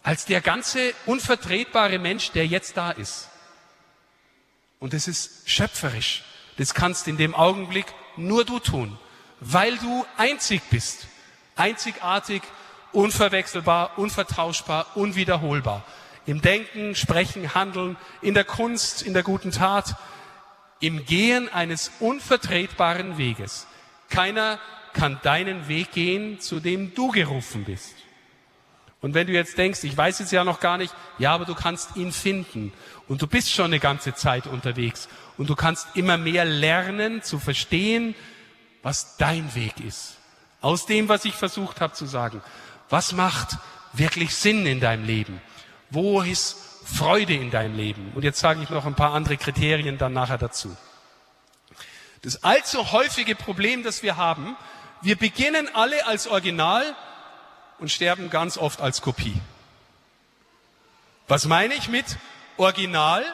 als 0.07 0.23
der 0.23 0.39
ganze 0.39 0.93
unvertretbare 1.05 1.99
Mensch, 1.99 2.31
der 2.31 2.47
jetzt 2.47 2.77
da 2.77 2.91
ist. 2.91 3.27
Und 4.79 4.93
es 4.93 5.05
ist 5.05 5.49
schöpferisch. 5.49 6.23
Das 6.55 6.73
kannst 6.73 7.09
in 7.09 7.17
dem 7.17 7.35
Augenblick 7.35 7.87
nur 8.15 8.45
du 8.45 8.59
tun, 8.59 8.97
weil 9.41 9.77
du 9.77 10.05
einzig 10.15 10.61
bist, 10.69 11.07
einzigartig 11.57 12.41
unverwechselbar, 12.93 13.97
unvertauschbar, 13.99 14.95
unwiederholbar. 14.95 15.83
Im 16.25 16.41
Denken, 16.41 16.95
Sprechen, 16.95 17.53
Handeln, 17.53 17.97
in 18.21 18.33
der 18.33 18.45
Kunst, 18.45 19.01
in 19.01 19.13
der 19.13 19.23
guten 19.23 19.51
Tat, 19.51 19.97
im 20.79 21.05
Gehen 21.05 21.49
eines 21.49 21.91
unvertretbaren 21.99 23.17
Weges. 23.17 23.67
Keiner 24.09 24.57
kann 24.93 25.19
deinen 25.23 25.67
Weg 25.67 25.91
gehen, 25.91 26.39
zu 26.39 26.61
dem 26.61 26.95
du 26.95 27.11
gerufen 27.11 27.65
bist. 27.65 28.06
Und 29.01 29.13
wenn 29.13 29.27
du 29.27 29.33
jetzt 29.33 29.57
denkst, 29.57 29.83
ich 29.83 29.95
weiß 29.95 30.19
es 30.21 30.31
ja 30.31 30.43
noch 30.43 30.59
gar 30.59 30.77
nicht, 30.77 30.93
ja, 31.19 31.33
aber 31.33 31.45
du 31.45 31.53
kannst 31.53 31.95
ihn 31.95 32.11
finden. 32.11 32.73
Und 33.07 33.21
du 33.21 33.27
bist 33.27 33.51
schon 33.51 33.65
eine 33.65 33.79
ganze 33.79 34.15
Zeit 34.15 34.47
unterwegs. 34.47 35.07
Und 35.37 35.49
du 35.49 35.55
kannst 35.55 35.87
immer 35.95 36.17
mehr 36.17 36.45
lernen 36.45 37.21
zu 37.21 37.37
verstehen, 37.37 38.15
was 38.81 39.17
dein 39.17 39.53
Weg 39.53 39.79
ist. 39.79 40.17
Aus 40.61 40.87
dem, 40.87 41.09
was 41.09 41.25
ich 41.25 41.35
versucht 41.35 41.79
habe 41.79 41.93
zu 41.93 42.05
sagen. 42.07 42.41
Was 42.89 43.11
macht 43.11 43.57
wirklich 43.93 44.35
Sinn 44.35 44.65
in 44.65 44.79
deinem 44.79 45.05
Leben? 45.05 45.41
Wo 45.89 46.21
ist 46.21 46.57
Freude 46.85 47.33
in 47.33 47.51
deinem 47.51 47.77
Leben? 47.77 48.11
Und 48.15 48.23
jetzt 48.23 48.39
sage 48.39 48.61
ich 48.63 48.69
noch 48.69 48.85
ein 48.85 48.95
paar 48.95 49.13
andere 49.13 49.37
Kriterien 49.37 49.97
dann 49.97 50.13
nachher 50.13 50.37
dazu. 50.37 50.75
Das 52.23 52.43
allzu 52.43 52.91
häufige 52.91 53.35
Problem, 53.35 53.83
das 53.83 54.01
wir 54.01 54.17
haben, 54.17 54.57
wir 55.01 55.15
beginnen 55.15 55.69
alle 55.73 56.07
als 56.07 56.27
Original 56.27 56.95
und 57.79 57.91
sterben 57.91 58.29
ganz 58.29 58.57
oft 58.57 58.81
als 58.81 59.01
Kopie. 59.01 59.39
Was 61.27 61.45
meine 61.45 61.73
ich 61.73 61.89
mit 61.89 62.05
Original? 62.57 63.25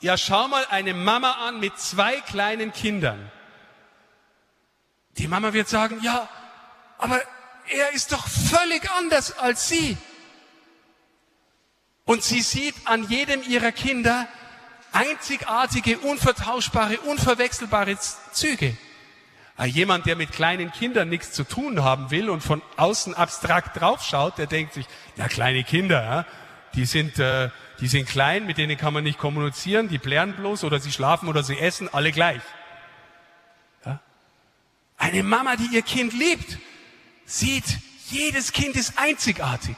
Ja, 0.00 0.18
schau 0.18 0.48
mal 0.48 0.66
eine 0.70 0.92
Mama 0.92 1.32
an 1.46 1.60
mit 1.60 1.78
zwei 1.78 2.20
kleinen 2.20 2.72
Kindern. 2.72 3.30
Die 5.18 5.28
Mama 5.28 5.52
wird 5.52 5.68
sagen, 5.68 6.00
ja, 6.02 6.28
aber 6.98 7.20
er 7.68 7.92
ist 7.92 8.12
doch 8.12 8.26
völlig 8.26 8.90
anders 8.90 9.38
als 9.38 9.68
sie. 9.68 9.96
Und 12.04 12.22
sie 12.22 12.42
sieht 12.42 12.74
an 12.84 13.08
jedem 13.08 13.42
ihrer 13.42 13.72
Kinder 13.72 14.28
einzigartige, 14.92 15.98
unvertauschbare, 15.98 17.00
unverwechselbare 17.00 17.98
Züge. 18.32 18.76
Ah, 19.56 19.66
jemand, 19.66 20.06
der 20.06 20.16
mit 20.16 20.32
kleinen 20.32 20.72
Kindern 20.72 21.08
nichts 21.08 21.30
zu 21.32 21.44
tun 21.44 21.84
haben 21.84 22.10
will 22.10 22.28
und 22.28 22.42
von 22.42 22.60
außen 22.76 23.14
abstrakt 23.14 23.80
draufschaut, 23.80 24.36
der 24.36 24.46
denkt 24.46 24.74
sich, 24.74 24.86
ja, 25.16 25.28
kleine 25.28 25.62
Kinder, 25.62 26.26
die 26.74 26.86
sind, 26.86 27.20
äh, 27.20 27.50
die 27.80 27.86
sind 27.86 28.08
klein, 28.08 28.46
mit 28.46 28.58
denen 28.58 28.76
kann 28.76 28.92
man 28.92 29.04
nicht 29.04 29.18
kommunizieren, 29.18 29.88
die 29.88 29.98
plären 29.98 30.34
bloß 30.34 30.64
oder 30.64 30.80
sie 30.80 30.90
schlafen 30.90 31.28
oder 31.28 31.44
sie 31.44 31.58
essen, 31.58 31.88
alle 31.92 32.10
gleich. 32.10 32.42
Eine 34.96 35.22
Mama, 35.22 35.56
die 35.56 35.68
ihr 35.74 35.82
Kind 35.82 36.12
liebt, 36.12 36.58
sieht, 37.26 37.64
jedes 38.10 38.52
Kind 38.52 38.76
ist 38.76 38.98
einzigartig 38.98 39.76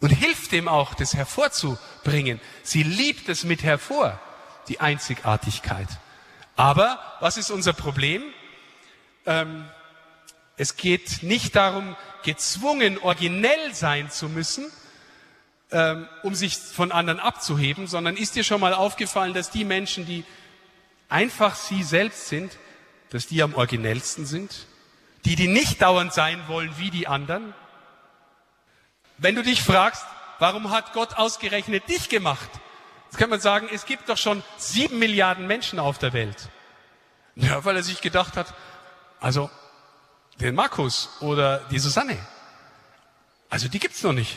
und 0.00 0.10
hilft 0.10 0.52
dem 0.52 0.68
auch, 0.68 0.94
das 0.94 1.14
hervorzubringen. 1.14 2.40
Sie 2.62 2.82
liebt 2.82 3.28
es 3.28 3.44
mit 3.44 3.62
hervor, 3.62 4.20
die 4.68 4.80
Einzigartigkeit. 4.80 5.88
Aber 6.56 6.98
was 7.20 7.36
ist 7.36 7.50
unser 7.50 7.74
Problem? 7.74 8.22
Ähm, 9.26 9.66
es 10.56 10.76
geht 10.76 11.22
nicht 11.22 11.54
darum, 11.54 11.94
gezwungen, 12.22 12.98
originell 12.98 13.74
sein 13.74 14.10
zu 14.10 14.28
müssen, 14.28 14.66
ähm, 15.70 16.08
um 16.22 16.34
sich 16.34 16.56
von 16.56 16.92
anderen 16.92 17.20
abzuheben, 17.20 17.86
sondern 17.86 18.16
ist 18.16 18.36
dir 18.36 18.44
schon 18.44 18.60
mal 18.60 18.72
aufgefallen, 18.72 19.34
dass 19.34 19.50
die 19.50 19.64
Menschen, 19.64 20.06
die 20.06 20.24
einfach 21.08 21.54
sie 21.54 21.82
selbst 21.82 22.28
sind, 22.28 22.56
dass 23.10 23.26
die 23.26 23.42
am 23.42 23.54
originellsten 23.54 24.24
sind? 24.26 24.66
Die, 25.24 25.36
die 25.36 25.48
nicht 25.48 25.82
dauernd 25.82 26.14
sein 26.14 26.42
wollen 26.48 26.72
wie 26.78 26.90
die 26.90 27.06
anderen? 27.06 27.52
Wenn 29.18 29.34
du 29.34 29.42
dich 29.42 29.62
fragst, 29.62 30.04
warum 30.38 30.70
hat 30.70 30.92
Gott 30.92 31.14
ausgerechnet 31.14 31.88
dich 31.88 32.08
gemacht? 32.08 32.48
Jetzt 33.16 33.22
kann 33.22 33.30
man 33.30 33.40
sagen, 33.40 33.70
es 33.72 33.86
gibt 33.86 34.10
doch 34.10 34.18
schon 34.18 34.42
sieben 34.58 34.98
Milliarden 34.98 35.46
Menschen 35.46 35.78
auf 35.78 35.96
der 35.96 36.12
Welt. 36.12 36.50
Ja, 37.34 37.64
weil 37.64 37.74
er 37.74 37.82
sich 37.82 38.02
gedacht 38.02 38.36
hat, 38.36 38.52
also 39.20 39.48
den 40.38 40.54
Markus 40.54 41.08
oder 41.20 41.60
die 41.70 41.78
Susanne, 41.78 42.18
also 43.48 43.68
die 43.68 43.78
gibt's 43.78 44.02
noch 44.02 44.12
nicht. 44.12 44.36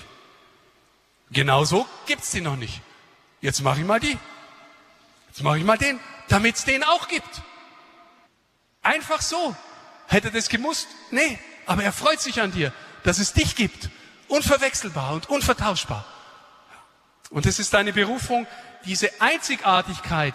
Genauso 1.30 1.86
gibt's 2.06 2.32
die 2.32 2.40
noch 2.40 2.56
nicht. 2.56 2.80
Jetzt 3.42 3.60
mache 3.64 3.82
ich 3.82 3.86
mal 3.86 4.00
die. 4.00 4.18
Jetzt 5.28 5.44
mache 5.44 5.58
ich 5.58 5.66
mal 5.66 5.78
den, 5.78 6.00
damit's 6.30 6.64
den 6.64 6.82
auch 6.86 7.10
gibt. 7.10 7.42
Einfach 8.82 9.20
so. 9.22 9.58
Hätte 10.08 10.32
das 10.32 10.48
gemusst? 10.48 10.88
Nee, 11.12 11.38
aber 11.66 11.84
er 11.84 11.92
freut 11.92 12.22
sich 12.22 12.40
an 12.40 12.54
dir, 12.54 12.72
dass 13.04 13.20
es 13.20 13.34
dich 13.34 13.58
gibt. 13.58 13.90
Unverwechselbar 14.30 15.12
und 15.12 15.28
unvertauschbar. 15.28 16.06
Und 17.30 17.46
es 17.46 17.60
ist 17.60 17.74
deine 17.74 17.92
Berufung, 17.92 18.48
diese 18.86 19.10
Einzigartigkeit 19.22 20.34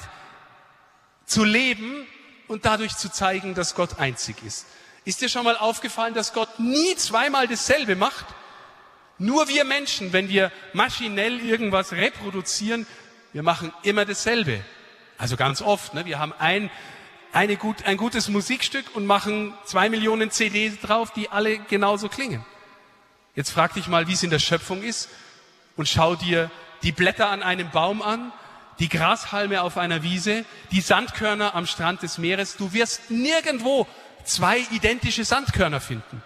zu 1.27 1.45
leben 1.45 2.07
und 2.49 2.65
dadurch 2.65 2.97
zu 2.97 3.11
zeigen, 3.11 3.55
dass 3.55 3.75
Gott 3.75 3.99
einzig 3.99 4.37
ist. 4.45 4.67
Ist 5.05 5.21
dir 5.21 5.29
schon 5.29 5.45
mal 5.45 5.57
aufgefallen, 5.57 6.15
dass 6.15 6.33
Gott 6.33 6.59
nie 6.59 6.97
zweimal 6.97 7.47
dasselbe 7.47 7.97
macht? 7.97 8.27
Nur 9.19 9.49
wir 9.49 9.65
Menschen, 9.65 10.13
wenn 10.13 10.29
wir 10.29 10.51
maschinell 10.73 11.41
irgendwas 11.41 11.93
reproduzieren, 11.93 12.87
wir 13.33 13.43
machen 13.43 13.73
immer 13.83 14.05
dasselbe. 14.05 14.65
Also 15.19 15.37
ganz 15.37 15.63
oft. 15.63 15.95
Ne? 15.95 16.05
Wir 16.05 16.19
haben 16.19 16.33
ein, 16.39 16.71
eine 17.33 17.57
gut, 17.57 17.85
ein 17.85 17.97
gutes 17.97 18.29
Musikstück 18.29 18.95
und 18.95 19.07
machen 19.07 19.55
zwei 19.65 19.89
Millionen 19.89 20.31
CDs 20.31 20.81
drauf, 20.81 21.13
die 21.13 21.31
alle 21.31 21.59
genauso 21.59 22.09
klingen. 22.09 22.45
Jetzt 23.35 23.51
frag 23.51 23.75
dich 23.75 23.89
mal, 23.89 24.09
wie 24.09 24.13
es 24.13 24.23
in 24.23 24.31
der 24.31 24.39
Schöpfung 24.39 24.83
ist 24.83 25.09
und 25.77 25.89
schau 25.89 26.15
dir 26.15 26.51
die 26.85 26.93
Blätter 26.93 27.31
an 27.31 27.43
einem 27.43 27.71
Baum 27.71 28.03
an, 28.03 28.33
die 28.79 28.89
Grashalme 28.89 29.63
auf 29.63 29.79
einer 29.79 30.03
Wiese, 30.03 30.45
die 30.71 30.81
Sandkörner 30.81 31.55
am 31.55 31.67
Strand 31.67 32.03
des 32.03 32.19
Meeres. 32.19 32.57
Du 32.57 32.73
wirst 32.73 33.11
nirgendwo 33.11 33.87
zwei 34.25 34.59
identische 34.71 35.25
Sandkörner 35.25 35.81
finden. 35.81 36.23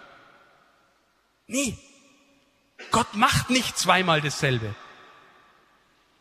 Nie. 1.47 1.77
Gott 2.91 3.15
macht 3.15 3.49
nicht 3.49 3.77
zweimal 3.77 4.21
dasselbe. 4.21 4.75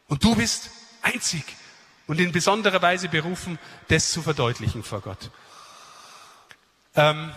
Und 0.07 0.25
du 0.25 0.35
bist 0.35 0.71
einzig 1.03 1.45
und 2.07 2.21
in 2.21 2.33
besonderer 2.33 2.81
Weise 2.81 3.09
berufen, 3.09 3.59
das 3.89 4.11
zu 4.11 4.23
verdeutlichen 4.23 4.83
vor 4.83 5.01
Gott. 5.01 5.31
Ähm, 6.95 7.33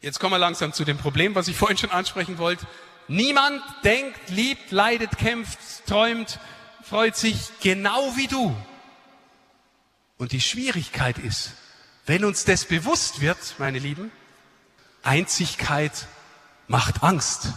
jetzt 0.00 0.20
kommen 0.20 0.32
wir 0.32 0.38
langsam 0.38 0.72
zu 0.72 0.84
dem 0.84 0.98
Problem, 0.98 1.34
was 1.34 1.48
ich 1.48 1.56
vorhin 1.56 1.76
schon 1.76 1.90
ansprechen 1.90 2.38
wollte. 2.38 2.66
Niemand 3.08 3.62
denkt, 3.84 4.30
liebt, 4.30 4.72
leidet, 4.72 5.16
kämpft, 5.18 5.58
träumt, 5.86 6.40
freut 6.82 7.16
sich 7.16 7.50
genau 7.60 8.16
wie 8.16 8.26
du. 8.26 8.54
Und 10.18 10.32
die 10.32 10.40
Schwierigkeit 10.40 11.18
ist, 11.18 11.52
wenn 12.06 12.24
uns 12.24 12.44
das 12.44 12.64
bewusst 12.64 13.20
wird, 13.20 13.38
meine 13.58 13.78
Lieben, 13.78 14.10
Einzigkeit 15.02 16.06
macht 16.68 17.02
Angst. 17.02 17.48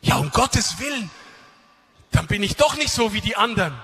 Ja, 0.00 0.16
um 0.16 0.30
Gottes 0.30 0.78
Willen, 0.78 1.10
dann 2.12 2.26
bin 2.26 2.42
ich 2.42 2.56
doch 2.56 2.76
nicht 2.76 2.90
so 2.90 3.12
wie 3.12 3.20
die 3.20 3.36
anderen. 3.36 3.74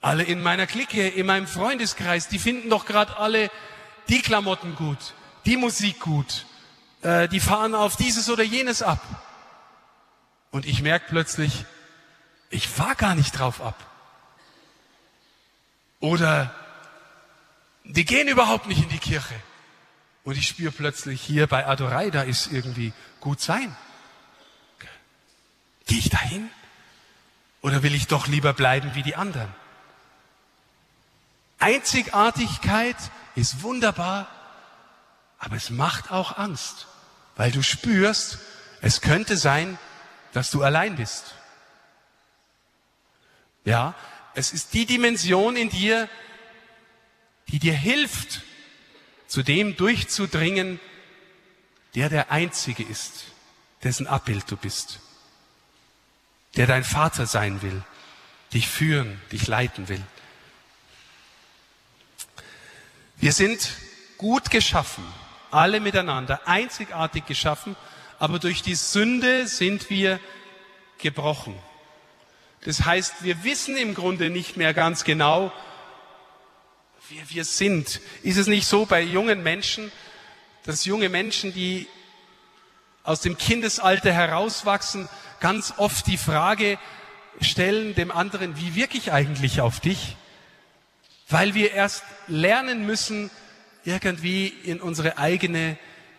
Alle 0.00 0.24
in 0.24 0.42
meiner 0.42 0.66
Clique, 0.66 1.08
in 1.08 1.26
meinem 1.26 1.46
Freundeskreis, 1.46 2.28
die 2.28 2.38
finden 2.38 2.70
doch 2.70 2.86
gerade 2.86 3.16
alle 3.18 3.50
die 4.08 4.20
Klamotten 4.20 4.74
gut, 4.74 5.14
die 5.44 5.56
Musik 5.56 6.00
gut, 6.00 6.46
äh, 7.02 7.28
die 7.28 7.40
fahren 7.40 7.74
auf 7.74 7.96
dieses 7.96 8.30
oder 8.30 8.42
jenes 8.42 8.82
ab. 8.82 9.00
Und 10.50 10.66
ich 10.66 10.82
merke 10.82 11.06
plötzlich, 11.08 11.64
ich 12.50 12.68
fahr 12.68 12.94
gar 12.94 13.14
nicht 13.14 13.38
drauf 13.38 13.60
ab. 13.60 13.76
Oder 16.00 16.54
die 17.84 18.04
gehen 18.04 18.28
überhaupt 18.28 18.66
nicht 18.66 18.82
in 18.82 18.88
die 18.88 18.98
Kirche. 18.98 19.34
Und 20.24 20.36
ich 20.36 20.46
spüre 20.46 20.72
plötzlich 20.72 21.20
hier 21.20 21.46
bei 21.46 21.66
Adorei, 21.66 22.10
da 22.10 22.22
ist 22.22 22.52
irgendwie 22.52 22.92
gut 23.20 23.40
sein. 23.40 23.76
Gehe 25.86 25.98
ich 25.98 26.10
dahin? 26.10 26.48
Oder 27.60 27.82
will 27.82 27.94
ich 27.94 28.06
doch 28.06 28.26
lieber 28.26 28.52
bleiben 28.52 28.94
wie 28.94 29.02
die 29.02 29.16
anderen? 29.16 29.52
Einzigartigkeit 31.58 32.96
ist 33.34 33.62
wunderbar, 33.62 34.28
aber 35.38 35.56
es 35.56 35.70
macht 35.70 36.10
auch 36.10 36.36
Angst, 36.36 36.86
weil 37.36 37.50
du 37.50 37.62
spürst, 37.62 38.38
es 38.80 39.00
könnte 39.00 39.36
sein, 39.36 39.78
dass 40.32 40.50
du 40.50 40.62
allein 40.62 40.96
bist. 40.96 41.34
Ja, 43.64 43.94
es 44.34 44.52
ist 44.52 44.74
die 44.74 44.86
Dimension 44.86 45.56
in 45.56 45.68
dir, 45.68 46.08
die 47.48 47.58
dir 47.58 47.74
hilft, 47.74 48.42
zu 49.26 49.42
dem 49.42 49.76
durchzudringen, 49.76 50.80
der 51.94 52.08
der 52.08 52.30
Einzige 52.30 52.82
ist, 52.82 53.24
dessen 53.82 54.06
Abbild 54.06 54.50
du 54.50 54.56
bist, 54.56 55.00
der 56.56 56.66
dein 56.66 56.84
Vater 56.84 57.26
sein 57.26 57.62
will, 57.62 57.82
dich 58.52 58.68
führen, 58.68 59.20
dich 59.30 59.46
leiten 59.46 59.88
will. 59.88 60.02
Wir 63.16 63.32
sind 63.32 63.70
gut 64.18 64.50
geschaffen, 64.50 65.04
alle 65.52 65.80
miteinander, 65.80 66.40
einzigartig 66.46 67.26
geschaffen, 67.26 67.76
aber 68.18 68.38
durch 68.38 68.62
die 68.62 68.74
Sünde 68.74 69.46
sind 69.46 69.90
wir 69.90 70.18
gebrochen. 70.98 71.54
Das 72.64 72.84
heißt, 72.84 73.24
wir 73.24 73.44
wissen 73.44 73.76
im 73.76 73.94
Grunde 73.94 74.30
nicht 74.30 74.56
mehr 74.56 74.72
ganz 74.72 75.04
genau, 75.04 75.52
wer 77.08 77.28
wir 77.28 77.44
sind. 77.44 78.00
Ist 78.22 78.36
es 78.36 78.46
nicht 78.46 78.66
so 78.66 78.86
bei 78.86 79.02
jungen 79.02 79.42
Menschen, 79.42 79.90
dass 80.64 80.84
junge 80.84 81.08
Menschen, 81.08 81.52
die 81.52 81.88
aus 83.02 83.20
dem 83.20 83.36
Kindesalter 83.36 84.12
herauswachsen, 84.12 85.08
ganz 85.40 85.74
oft 85.76 86.06
die 86.06 86.18
Frage 86.18 86.78
stellen 87.40 87.94
dem 87.96 88.12
anderen, 88.12 88.56
wie 88.56 88.76
wirke 88.76 88.96
ich 88.96 89.12
eigentlich 89.12 89.60
auf 89.60 89.80
dich? 89.80 90.16
Weil 91.28 91.54
wir 91.54 91.72
erst 91.72 92.04
lernen 92.28 92.86
müssen, 92.86 93.30
irgendwie 93.84 94.48
in 94.48 94.80
unsere 94.80 95.18
eigene 95.18 95.76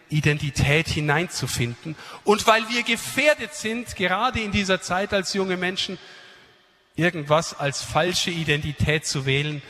Identität 0.09 0.87
hineinzufinden. 0.87 1.95
Und 2.23 2.45
weil 2.45 2.67
wir 2.69 2.83
gefährdet 2.83 3.53
sind, 3.53 3.95
gerade 3.95 4.41
in 4.41 4.51
dieser 4.51 4.81
Zeit 4.81 5.13
als 5.13 5.33
junge 5.33 5.57
Menschen, 5.57 5.97
irgendwas 6.95 7.57
als 7.57 7.81
falsche 7.81 8.29
Identität 8.29 9.05
zu 9.05 9.25
wählen, 9.25 9.61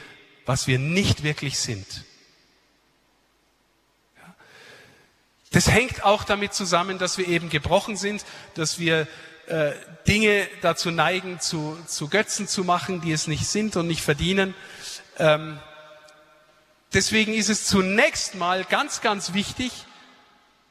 was 0.46 0.68
wir 0.68 0.80
nicht 0.80 1.24
wirklich 1.24 1.58
sind. 1.58 2.04
Das 5.52 5.70
hängt 5.70 6.04
auch 6.04 6.24
damit 6.24 6.54
zusammen, 6.54 6.98
dass 6.98 7.18
wir 7.18 7.28
eben 7.28 7.50
gebrochen 7.50 7.96
sind, 7.96 8.26
dass 8.56 8.80
wir 8.80 9.08
äh, 9.46 9.74
Dinge 10.08 10.48
dazu 10.62 10.90
neigen, 10.90 11.40
zu, 11.40 11.78
zu 11.86 12.10
Götzen 12.10 12.48
zu 12.48 12.64
machen, 12.64 13.02
die 13.02 13.12
es 13.12 13.28
nicht 13.28 13.46
sind 13.46 13.76
und 13.76 13.88
nicht 13.88 14.02
verdienen. 14.02 14.56
Ähm, 15.20 15.60
deswegen 16.94 17.34
ist 17.34 17.50
es 17.50 17.66
zunächst 17.66 18.36
mal 18.36 18.64
ganz, 18.64 19.02
ganz 19.02 19.34
wichtig, 19.34 19.72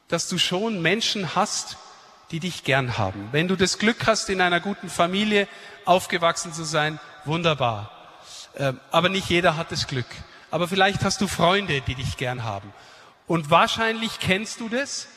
dass 0.07 0.27
du 0.27 0.37
schon 0.37 0.81
Menschen 0.81 1.35
hast, 1.35 1.77
die 2.31 2.39
dich 2.39 2.63
gern 2.63 2.97
haben. 2.97 3.29
Wenn 3.31 3.47
du 3.47 3.55
das 3.55 3.77
Glück 3.77 4.07
hast, 4.07 4.29
in 4.29 4.41
einer 4.41 4.59
guten 4.59 4.89
Familie 4.89 5.47
aufgewachsen 5.85 6.53
zu 6.53 6.63
sein, 6.63 6.99
wunderbar. 7.25 7.91
Ähm, 8.57 8.79
aber 8.91 9.09
nicht 9.09 9.29
jeder 9.29 9.57
hat 9.57 9.71
das 9.71 9.87
Glück. 9.87 10.05
Aber 10.51 10.67
vielleicht 10.67 11.03
hast 11.03 11.21
du 11.21 11.27
Freunde, 11.27 11.81
die 11.81 11.95
dich 11.95 12.17
gern 12.17 12.43
haben. 12.43 12.73
Und 13.27 13.49
wahrscheinlich 13.49 14.19
kennst 14.19 14.59
du 14.59 14.69
das, 14.69 15.07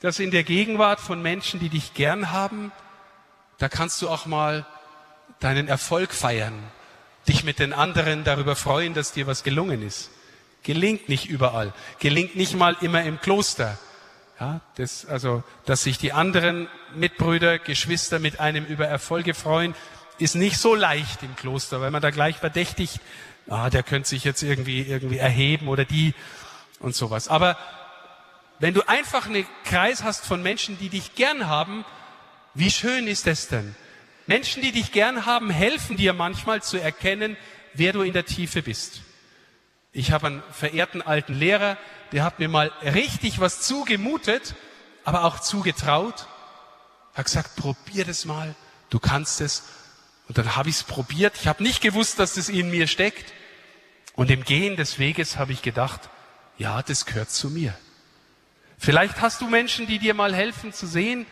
dass 0.00 0.18
in 0.18 0.30
der 0.30 0.44
Gegenwart 0.44 1.00
von 1.00 1.22
Menschen, 1.22 1.60
die 1.60 1.68
dich 1.68 1.94
gern 1.94 2.30
haben, 2.30 2.72
da 3.58 3.68
kannst 3.68 4.02
du 4.02 4.08
auch 4.08 4.26
mal 4.26 4.66
deinen 5.40 5.68
Erfolg 5.68 6.12
feiern, 6.12 6.58
dich 7.28 7.44
mit 7.44 7.58
den 7.58 7.72
anderen 7.72 8.24
darüber 8.24 8.56
freuen, 8.56 8.94
dass 8.94 9.12
dir 9.12 9.26
was 9.26 9.44
gelungen 9.44 9.82
ist. 9.82 10.10
Gelingt 10.64 11.08
nicht 11.08 11.26
überall, 11.26 11.72
gelingt 12.00 12.36
nicht 12.36 12.54
mal 12.54 12.76
immer 12.80 13.04
im 13.04 13.20
Kloster. 13.20 13.78
Ja, 14.40 14.60
das, 14.76 15.06
also, 15.06 15.44
dass 15.64 15.84
sich 15.84 15.98
die 15.98 16.12
anderen 16.12 16.68
Mitbrüder, 16.94 17.58
Geschwister 17.58 18.18
mit 18.18 18.40
einem 18.40 18.64
über 18.64 18.86
Erfolge 18.86 19.34
freuen, 19.34 19.74
ist 20.18 20.34
nicht 20.34 20.58
so 20.58 20.74
leicht 20.74 21.22
im 21.22 21.36
Kloster, 21.36 21.80
weil 21.80 21.90
man 21.90 22.02
da 22.02 22.10
gleich 22.10 22.36
verdächtigt, 22.38 23.00
ah, 23.48 23.70
der 23.70 23.82
könnte 23.82 24.08
sich 24.08 24.24
jetzt 24.24 24.42
irgendwie, 24.42 24.82
irgendwie 24.82 25.18
erheben 25.18 25.68
oder 25.68 25.84
die 25.84 26.14
und 26.80 26.96
sowas. 26.96 27.28
Aber 27.28 27.56
wenn 28.58 28.74
du 28.74 28.82
einfach 28.88 29.26
einen 29.26 29.46
Kreis 29.64 30.02
hast 30.02 30.26
von 30.26 30.42
Menschen, 30.42 30.78
die 30.78 30.88
dich 30.88 31.14
gern 31.14 31.48
haben, 31.48 31.84
wie 32.54 32.70
schön 32.70 33.06
ist 33.06 33.26
es 33.26 33.48
denn? 33.48 33.74
Menschen, 34.26 34.62
die 34.62 34.72
dich 34.72 34.92
gern 34.92 35.26
haben, 35.26 35.50
helfen 35.50 35.96
dir 35.96 36.12
manchmal 36.12 36.62
zu 36.62 36.78
erkennen, 36.78 37.36
wer 37.74 37.92
du 37.92 38.02
in 38.02 38.12
der 38.12 38.24
Tiefe 38.24 38.62
bist. 38.62 39.00
Ich 39.94 40.10
habe 40.10 40.26
einen 40.26 40.42
verehrten 40.50 41.02
alten 41.02 41.34
Lehrer, 41.34 41.78
der 42.10 42.24
hat 42.24 42.40
mir 42.40 42.48
mal 42.48 42.72
richtig 42.82 43.38
was 43.38 43.60
zugemutet, 43.60 44.56
aber 45.04 45.24
auch 45.24 45.38
zugetraut. 45.38 46.26
Er 47.14 47.18
hat 47.18 47.26
gesagt, 47.26 47.54
probier 47.54 48.04
das 48.04 48.24
mal, 48.24 48.56
du 48.90 48.98
kannst 48.98 49.40
es. 49.40 49.62
Und 50.26 50.36
dann 50.36 50.56
habe 50.56 50.68
ich 50.68 50.76
es 50.76 50.82
probiert. 50.82 51.34
Ich 51.40 51.46
habe 51.46 51.62
nicht 51.62 51.80
gewusst, 51.80 52.18
dass 52.18 52.34
das 52.34 52.48
in 52.48 52.70
mir 52.70 52.88
steckt. 52.88 53.32
Und 54.14 54.32
im 54.32 54.42
Gehen 54.42 54.74
des 54.74 54.98
Weges 54.98 55.38
habe 55.38 55.52
ich 55.52 55.62
gedacht, 55.62 56.10
ja, 56.58 56.82
das 56.82 57.06
gehört 57.06 57.30
zu 57.30 57.48
mir. 57.48 57.74
Vielleicht 58.78 59.20
hast 59.20 59.40
du 59.42 59.48
Menschen, 59.48 59.86
die 59.86 60.00
dir 60.00 60.14
mal 60.14 60.34
helfen 60.34 60.72
zu 60.72 60.88
sehen, 60.88 61.24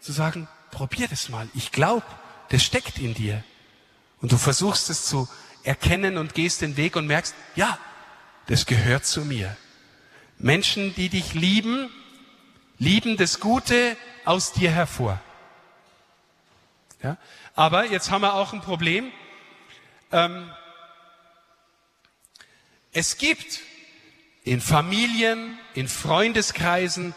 zu 0.00 0.12
sagen, 0.12 0.46
probier 0.70 1.08
das 1.08 1.30
mal. 1.30 1.48
Ich 1.52 1.72
glaube, 1.72 2.06
das 2.50 2.62
steckt 2.62 2.98
in 2.98 3.14
dir. 3.14 3.42
Und 4.20 4.30
du 4.30 4.36
versuchst 4.36 4.88
es 4.88 5.04
zu 5.04 5.28
erkennen 5.64 6.16
und 6.16 6.34
gehst 6.34 6.60
den 6.60 6.76
Weg 6.76 6.94
und 6.94 7.06
merkst, 7.06 7.34
ja, 7.56 7.78
das 8.48 8.66
gehört 8.66 9.06
zu 9.06 9.24
mir. 9.24 9.56
Menschen, 10.38 10.94
die 10.94 11.08
dich 11.08 11.34
lieben, 11.34 11.90
lieben 12.78 13.16
das 13.16 13.40
Gute 13.40 13.96
aus 14.24 14.52
dir 14.52 14.70
hervor. 14.70 15.20
Ja? 17.02 17.16
Aber 17.54 17.84
jetzt 17.84 18.10
haben 18.10 18.22
wir 18.22 18.34
auch 18.34 18.52
ein 18.52 18.62
Problem. 18.62 19.12
Ähm, 20.12 20.50
es 22.92 23.18
gibt 23.18 23.60
in 24.44 24.60
Familien, 24.60 25.58
in 25.74 25.88
Freundeskreisen 25.88 27.14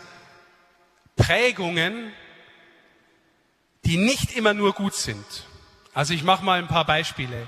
Prägungen, 1.16 2.12
die 3.86 3.98
nicht 3.98 4.36
immer 4.36 4.54
nur 4.54 4.74
gut 4.74 4.96
sind. 4.96 5.26
Also 5.94 6.14
ich 6.14 6.24
mache 6.24 6.44
mal 6.44 6.60
ein 6.60 6.68
paar 6.68 6.86
Beispiele. 6.86 7.48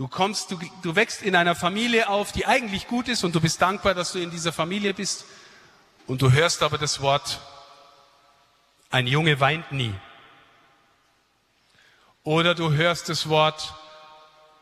Du 0.00 0.08
kommst, 0.08 0.50
du, 0.50 0.58
du 0.80 0.96
wächst 0.96 1.20
in 1.20 1.36
einer 1.36 1.54
Familie 1.54 2.08
auf, 2.08 2.32
die 2.32 2.46
eigentlich 2.46 2.86
gut 2.86 3.06
ist 3.06 3.22
und 3.22 3.34
du 3.34 3.40
bist 3.42 3.60
dankbar, 3.60 3.92
dass 3.92 4.12
du 4.12 4.18
in 4.18 4.30
dieser 4.30 4.50
Familie 4.50 4.94
bist 4.94 5.26
und 6.06 6.22
du 6.22 6.32
hörst 6.32 6.62
aber 6.62 6.78
das 6.78 7.02
Wort, 7.02 7.38
ein 8.88 9.06
Junge 9.06 9.40
weint 9.40 9.72
nie. 9.72 9.92
Oder 12.22 12.54
du 12.54 12.72
hörst 12.72 13.10
das 13.10 13.28
Wort, 13.28 13.74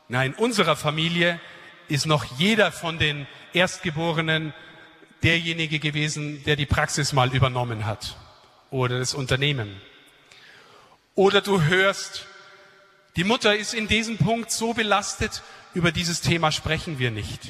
nein, 0.08 0.34
unserer 0.34 0.74
Familie 0.74 1.38
ist 1.86 2.06
noch 2.06 2.24
jeder 2.36 2.72
von 2.72 2.98
den 2.98 3.28
Erstgeborenen 3.52 4.52
derjenige 5.22 5.78
gewesen, 5.78 6.42
der 6.46 6.56
die 6.56 6.66
Praxis 6.66 7.12
mal 7.12 7.32
übernommen 7.32 7.86
hat 7.86 8.16
oder 8.72 8.98
das 8.98 9.14
Unternehmen. 9.14 9.80
Oder 11.14 11.42
du 11.42 11.62
hörst, 11.62 12.26
die 13.18 13.24
Mutter 13.24 13.56
ist 13.56 13.74
in 13.74 13.88
diesem 13.88 14.16
Punkt 14.16 14.52
so 14.52 14.74
belastet, 14.74 15.42
über 15.74 15.90
dieses 15.90 16.20
Thema 16.20 16.52
sprechen 16.52 17.00
wir 17.00 17.10
nicht. 17.10 17.48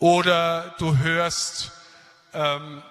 Oder 0.00 0.74
du 0.80 0.98
hörst, 0.98 1.70
ähm, 2.32 2.82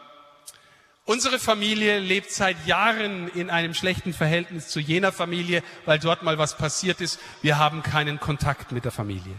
unsere 1.04 1.38
Familie 1.38 2.00
lebt 2.00 2.32
seit 2.32 2.66
Jahren 2.66 3.28
in 3.28 3.50
einem 3.50 3.74
schlechten 3.74 4.14
Verhältnis 4.14 4.70
zu 4.70 4.80
jener 4.80 5.12
Familie, 5.12 5.64
weil 5.84 6.00
dort 6.00 6.24
mal 6.24 6.38
was 6.38 6.58
passiert 6.58 7.02
ist. 7.02 7.20
Wir 7.42 7.58
haben 7.58 7.84
keinen 7.84 8.22
Kontakt 8.22 8.72
mit 8.72 8.86
der 8.86 8.94
Familie. 8.94 9.36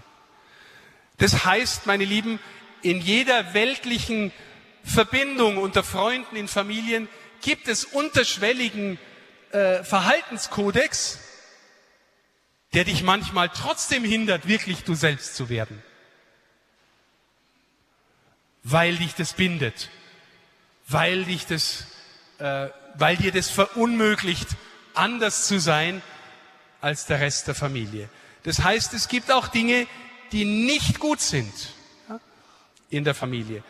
Das 1.16 1.46
heißt, 1.46 1.86
meine 1.86 2.04
Lieben, 2.04 2.38
in 2.82 3.00
jeder 3.00 3.54
weltlichen 3.54 4.30
Verbindung 4.84 5.56
unter 5.56 5.84
Freunden, 5.84 6.36
in 6.36 6.48
Familien 6.48 7.08
gibt 7.40 7.66
es 7.68 7.86
unterschwelligen 7.86 8.98
äh, 9.54 9.84
Verhaltenskodex, 9.84 11.18
der 12.74 12.84
dich 12.84 13.04
manchmal 13.04 13.48
trotzdem 13.50 14.04
hindert, 14.04 14.48
wirklich 14.48 14.82
du 14.82 14.94
selbst 14.94 15.36
zu 15.36 15.48
werden. 15.48 15.80
Weil 18.64 18.96
dich 18.96 19.14
das 19.14 19.34
bindet, 19.34 19.90
weil 20.88 21.24
dich 21.24 21.46
das, 21.46 21.86
äh, 22.38 22.68
weil 22.94 23.16
dir 23.16 23.30
das 23.30 23.48
verunmöglicht, 23.48 24.48
anders 24.94 25.46
zu 25.46 25.60
sein 25.60 26.02
als 26.80 27.06
der 27.06 27.20
Rest 27.20 27.46
der 27.46 27.54
Familie. 27.54 28.08
Das 28.42 28.62
heißt, 28.62 28.92
es 28.92 29.08
gibt 29.08 29.30
auch 29.30 29.48
Dinge, 29.48 29.86
die 30.32 30.44
nicht 30.44 30.98
gut 30.98 31.20
sind 31.20 31.52
in 32.90 33.04
der 33.04 33.14
Familie. 33.14 33.62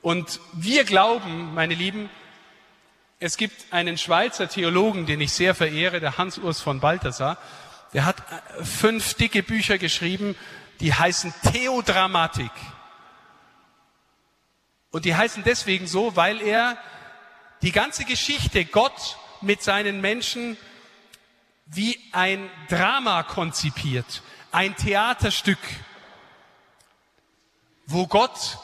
Und 0.00 0.38
wir 0.52 0.84
glauben, 0.84 1.54
meine 1.54 1.74
Lieben, 1.74 2.08
es 3.24 3.38
gibt 3.38 3.72
einen 3.72 3.96
Schweizer 3.96 4.50
Theologen, 4.50 5.06
den 5.06 5.18
ich 5.22 5.32
sehr 5.32 5.54
verehre, 5.54 5.98
der 5.98 6.18
Hans-Urs 6.18 6.60
von 6.60 6.80
Balthasar. 6.80 7.38
Der 7.94 8.04
hat 8.04 8.18
äh, 8.18 8.62
fünf 8.62 9.14
dicke 9.14 9.42
Bücher 9.42 9.78
geschrieben, 9.78 10.36
die 10.80 10.92
heißen 10.92 11.32
Theodramatik. 11.50 12.50
Und 14.90 15.06
die 15.06 15.14
heißen 15.14 15.42
deswegen 15.42 15.86
so, 15.86 16.16
weil 16.16 16.42
er 16.42 16.76
die 17.62 17.72
ganze 17.72 18.04
Geschichte 18.04 18.66
Gott 18.66 19.16
mit 19.40 19.62
seinen 19.62 20.02
Menschen 20.02 20.58
wie 21.64 21.98
ein 22.12 22.50
Drama 22.68 23.22
konzipiert, 23.22 24.20
ein 24.52 24.76
Theaterstück 24.76 25.58
wo 27.86 28.06
Gott 28.06 28.58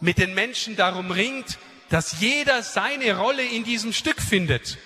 mit 0.00 0.18
den 0.18 0.34
Menschen 0.34 0.74
darum 0.74 1.12
ringt, 1.12 1.58
dass 1.92 2.20
jeder 2.20 2.62
seine 2.62 3.18
Rolle 3.18 3.44
in 3.44 3.64
diesem 3.64 3.92
Stück 3.92 4.18
findet. 4.18 4.78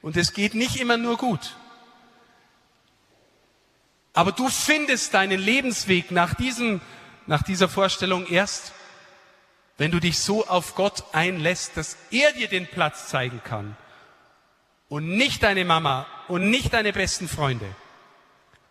Und 0.00 0.16
es 0.16 0.32
geht 0.32 0.54
nicht 0.54 0.76
immer 0.76 0.96
nur 0.96 1.18
gut. 1.18 1.56
Aber 4.14 4.32
du 4.32 4.48
findest 4.48 5.12
deinen 5.12 5.38
Lebensweg 5.38 6.10
nach, 6.10 6.32
diesem, 6.32 6.80
nach 7.26 7.42
dieser 7.42 7.68
Vorstellung 7.68 8.26
erst, 8.26 8.72
wenn 9.76 9.90
du 9.90 10.00
dich 10.00 10.20
so 10.20 10.46
auf 10.46 10.74
Gott 10.74 11.04
einlässt, 11.12 11.76
dass 11.76 11.98
er 12.10 12.32
dir 12.32 12.48
den 12.48 12.66
Platz 12.66 13.08
zeigen 13.08 13.42
kann. 13.44 13.76
Und 14.88 15.08
nicht 15.08 15.42
deine 15.42 15.66
Mama 15.66 16.06
und 16.28 16.48
nicht 16.48 16.72
deine 16.72 16.94
besten 16.94 17.28
Freunde. 17.28 17.66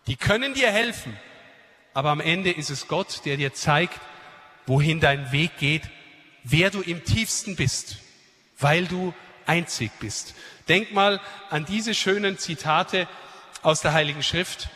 Die 0.08 0.16
können 0.16 0.54
dir 0.54 0.72
helfen. 0.72 1.16
Aber 1.94 2.10
am 2.10 2.20
Ende 2.20 2.50
ist 2.50 2.70
es 2.70 2.88
Gott, 2.88 3.24
der 3.24 3.36
dir 3.36 3.54
zeigt, 3.54 4.00
wohin 4.66 4.98
dein 4.98 5.30
Weg 5.30 5.58
geht, 5.58 5.82
wer 6.44 6.70
du 6.70 6.80
im 6.80 7.04
tiefsten 7.04 7.56
bist, 7.56 7.96
weil 8.58 8.86
du 8.86 9.14
einzig 9.46 9.90
bist. 10.00 10.34
Denk 10.68 10.92
mal 10.92 11.20
an 11.50 11.64
diese 11.64 11.94
schönen 11.94 12.38
Zitate 12.38 13.08
aus 13.62 13.80
der 13.80 13.92
Heiligen 13.92 14.22
Schrift. 14.22 14.68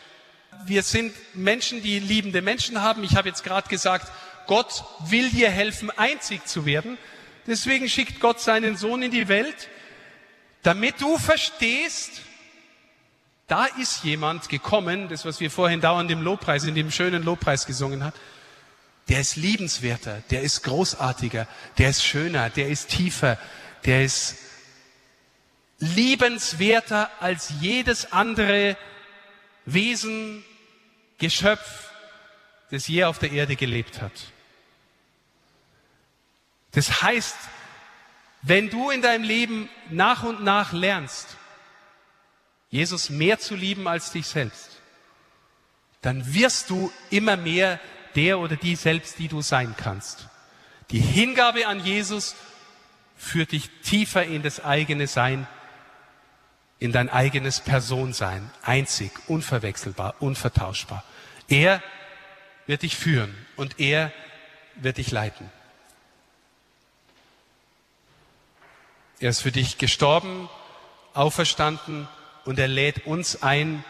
Wir 0.64 0.82
sind 0.82 1.12
Menschen, 1.34 1.82
die 1.82 1.98
liebende 1.98 2.42
Menschen 2.42 2.82
haben. 2.82 3.04
Ich 3.04 3.16
habe 3.16 3.28
jetzt 3.28 3.44
gerade 3.44 3.68
gesagt, 3.68 4.10
Gott 4.46 4.84
will 5.08 5.28
dir 5.30 5.50
helfen, 5.50 5.90
einzig 5.90 6.46
zu 6.46 6.66
werden. 6.66 6.98
Deswegen 7.46 7.88
schickt 7.88 8.20
Gott 8.20 8.40
seinen 8.40 8.76
Sohn 8.76 9.02
in 9.02 9.10
die 9.10 9.28
Welt, 9.28 9.68
damit 10.62 11.00
du 11.00 11.16
verstehst, 11.18 12.22
da 13.46 13.66
ist 13.66 14.02
jemand 14.02 14.48
gekommen, 14.48 15.08
das 15.08 15.24
was 15.24 15.38
wir 15.38 15.50
vorhin 15.50 15.80
dauernd 15.80 16.10
im 16.10 16.22
Lobpreis, 16.22 16.64
in 16.64 16.74
dem 16.74 16.90
schönen 16.90 17.22
Lobpreis 17.22 17.66
gesungen 17.66 18.02
hat, 18.02 18.14
der 19.08 19.20
ist 19.20 19.36
liebenswerter, 19.36 20.22
der 20.30 20.42
ist 20.42 20.62
großartiger, 20.64 21.46
der 21.78 21.90
ist 21.90 22.04
schöner, 22.04 22.50
der 22.50 22.68
ist 22.68 22.88
tiefer, 22.88 23.38
der 23.84 24.04
ist 24.04 24.36
liebenswerter 25.78 27.10
als 27.20 27.52
jedes 27.60 28.12
andere 28.12 28.76
Wesen, 29.64 30.44
Geschöpf, 31.18 31.90
das 32.70 32.88
je 32.88 33.04
auf 33.04 33.18
der 33.18 33.32
Erde 33.32 33.56
gelebt 33.56 34.02
hat. 34.02 34.12
Das 36.72 37.02
heißt, 37.02 37.36
wenn 38.42 38.68
du 38.68 38.90
in 38.90 39.02
deinem 39.02 39.24
Leben 39.24 39.68
nach 39.88 40.24
und 40.24 40.44
nach 40.44 40.72
lernst, 40.72 41.36
Jesus 42.68 43.08
mehr 43.08 43.38
zu 43.38 43.54
lieben 43.54 43.88
als 43.88 44.12
dich 44.12 44.26
selbst, 44.26 44.72
dann 46.02 46.34
wirst 46.34 46.70
du 46.70 46.92
immer 47.10 47.36
mehr 47.36 47.80
der 48.16 48.38
oder 48.38 48.56
die 48.56 48.74
selbst, 48.74 49.18
die 49.18 49.28
du 49.28 49.42
sein 49.42 49.74
kannst. 49.76 50.28
Die 50.90 51.00
Hingabe 51.00 51.66
an 51.66 51.84
Jesus 51.84 52.34
führt 53.16 53.52
dich 53.52 53.70
tiefer 53.82 54.24
in 54.24 54.42
das 54.42 54.64
eigene 54.64 55.06
Sein, 55.06 55.46
in 56.78 56.92
dein 56.92 57.08
eigenes 57.08 57.60
Personsein, 57.60 58.50
einzig, 58.62 59.10
unverwechselbar, 59.28 60.14
unvertauschbar. 60.20 61.04
Er 61.48 61.82
wird 62.66 62.82
dich 62.82 62.96
führen 62.96 63.34
und 63.56 63.80
er 63.80 64.12
wird 64.76 64.98
dich 64.98 65.10
leiten. 65.10 65.50
Er 69.18 69.30
ist 69.30 69.40
für 69.40 69.52
dich 69.52 69.78
gestorben, 69.78 70.50
auferstanden 71.14 72.06
und 72.44 72.58
er 72.58 72.68
lädt 72.68 73.06
uns 73.06 73.42
ein, 73.42 73.82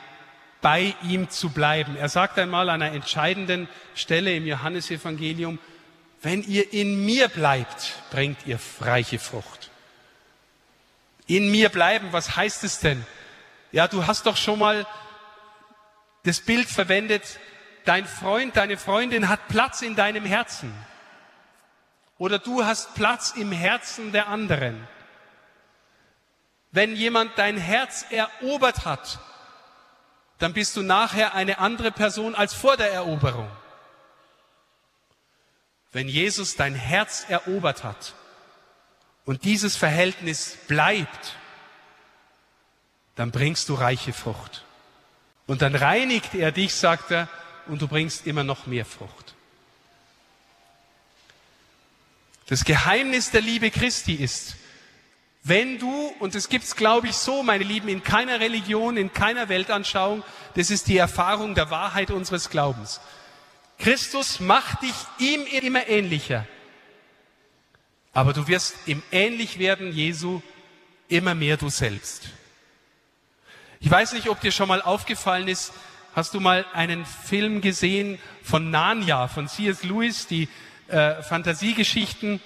bei 0.61 0.95
ihm 1.03 1.31
zu 1.31 1.51
bleiben. 1.51 1.97
Er 1.97 2.09
sagt 2.09 2.39
einmal 2.39 2.69
an 2.69 2.83
einer 2.83 2.95
entscheidenden 2.95 3.69
Stelle 3.95 4.35
im 4.35 4.47
Johannesevangelium, 4.47 5.59
wenn 6.23 6.43
ihr 6.43 6.73
in 6.73 7.05
mir 7.05 7.29
bleibt, 7.29 7.95
bringt 8.11 8.47
ihr 8.47 8.59
reiche 8.81 9.19
Frucht. 9.19 9.71
In 11.27 11.51
mir 11.51 11.69
bleiben, 11.69 12.09
was 12.13 12.37
heißt 12.37 12.65
es 12.65 12.81
denn? 12.81 13.05
Ja, 13.73 13.89
du 13.89 14.07
hast 14.07 14.27
doch 14.27 14.37
schon 14.37 14.59
mal 14.59 14.87
das 16.25 16.41
Bild 16.41 16.69
verwendet, 16.69 17.39
dein 17.85 18.07
Freund, 18.07 18.57
deine 18.57 18.77
Freundin 18.77 19.29
hat 19.29 19.49
Platz 19.49 19.83
in 19.83 19.95
deinem 19.95 20.25
Herzen. 20.25 20.73
Oder 22.19 22.39
du 22.39 22.65
hast 22.65 22.95
Platz 22.95 23.35
im 23.37 23.53
Herzen 23.53 24.13
der 24.13 24.29
anderen. 24.29 24.89
Wenn 26.73 26.97
jemand 26.97 27.33
dein 27.37 27.57
Herz 27.57 28.07
erobert 28.11 28.85
hat, 28.85 29.21
dann 30.39 30.53
bist 30.53 30.77
du 30.77 30.83
nachher 30.83 31.35
eine 31.35 31.59
andere 31.59 31.91
Person 31.91 32.35
als 32.35 32.53
vor 32.53 32.77
der 32.77 32.93
Eroberung. 32.93 33.51
Wenn 35.93 36.09
Jesus 36.09 36.57
dein 36.57 36.75
Herz 36.75 37.25
erobert 37.29 37.85
hat 37.85 38.15
und 39.25 39.45
dieses 39.45 39.77
Verhältnis 39.77 40.59
bleibt, 40.69 41.37
dann 43.15 43.31
bringst 43.31 43.69
du 43.71 43.75
reiche 43.75 44.13
Frucht. 44.13 44.65
Und 45.47 45.63
dann 45.63 45.75
reinigt 45.75 46.35
er 46.35 46.53
dich, 46.53 46.75
sagt 46.75 47.11
er, 47.11 47.29
und 47.67 47.81
du 47.81 47.89
bringst 47.89 48.27
immer 48.27 48.45
noch 48.45 48.67
mehr 48.67 48.85
Frucht. 48.85 49.35
Das 52.47 52.65
Geheimnis 52.65 53.31
der 53.31 53.41
Liebe 53.41 53.71
Christi 53.71 54.15
ist, 54.15 54.57
wenn 55.49 55.79
du, 55.79 56.13
und 56.19 56.35
das 56.35 56.49
gibt's 56.49 56.75
glaube 56.75 57.07
ich 57.07 57.17
so, 57.17 57.45
meine 57.45 57.63
Lieben, 57.63 57.89
in 57.89 58.03
keiner 58.03 58.41
Religion, 58.41 58.97
in 58.97 59.13
keiner 59.13 59.49
Weltanschauung, 59.49 60.25
das 60.55 60.71
ist 60.71 60.89
die 60.89 60.97
Erfahrung 60.97 61.55
der 61.55 61.71
Wahrheit 61.71 62.11
unseres 62.11 62.51
Glaubens. 62.51 63.01
Christus 63.79 64.41
macht 64.41 64.83
dich 64.83 64.95
ihm 65.19 65.43
immer 65.63 65.87
ähnlicher. 65.87 66.47
Aber 68.13 68.33
du 68.33 68.49
wirst 68.49 68.75
im 68.87 69.03
Ähnlichwerden 69.13 69.93
Jesu 69.93 70.43
immer 71.09 71.35
mehr 71.37 71.57
du 71.57 71.69
selbst. 71.69 72.31
Ich 73.79 73.91
weiß 73.91 74.15
nicht, 74.15 74.29
ob 74.29 74.41
dir 74.41 74.51
schon 74.51 74.67
mal 74.67 74.83
aufgefallen 74.83 75.47
ist, 75.47 75.73
hast 76.17 76.35
du 76.35 76.41
mal 76.41 76.65
einen 76.73 77.07
Film 77.07 77.61
gesehen 77.61 78.19
von 78.43 78.71
Narnia, 78.71 79.29
von 79.29 79.47
C.S. 79.47 79.85
Lewis, 79.85 80.27
die 80.27 80.49
äh, 80.89 81.23
Fantasiegeschichten 81.23 82.41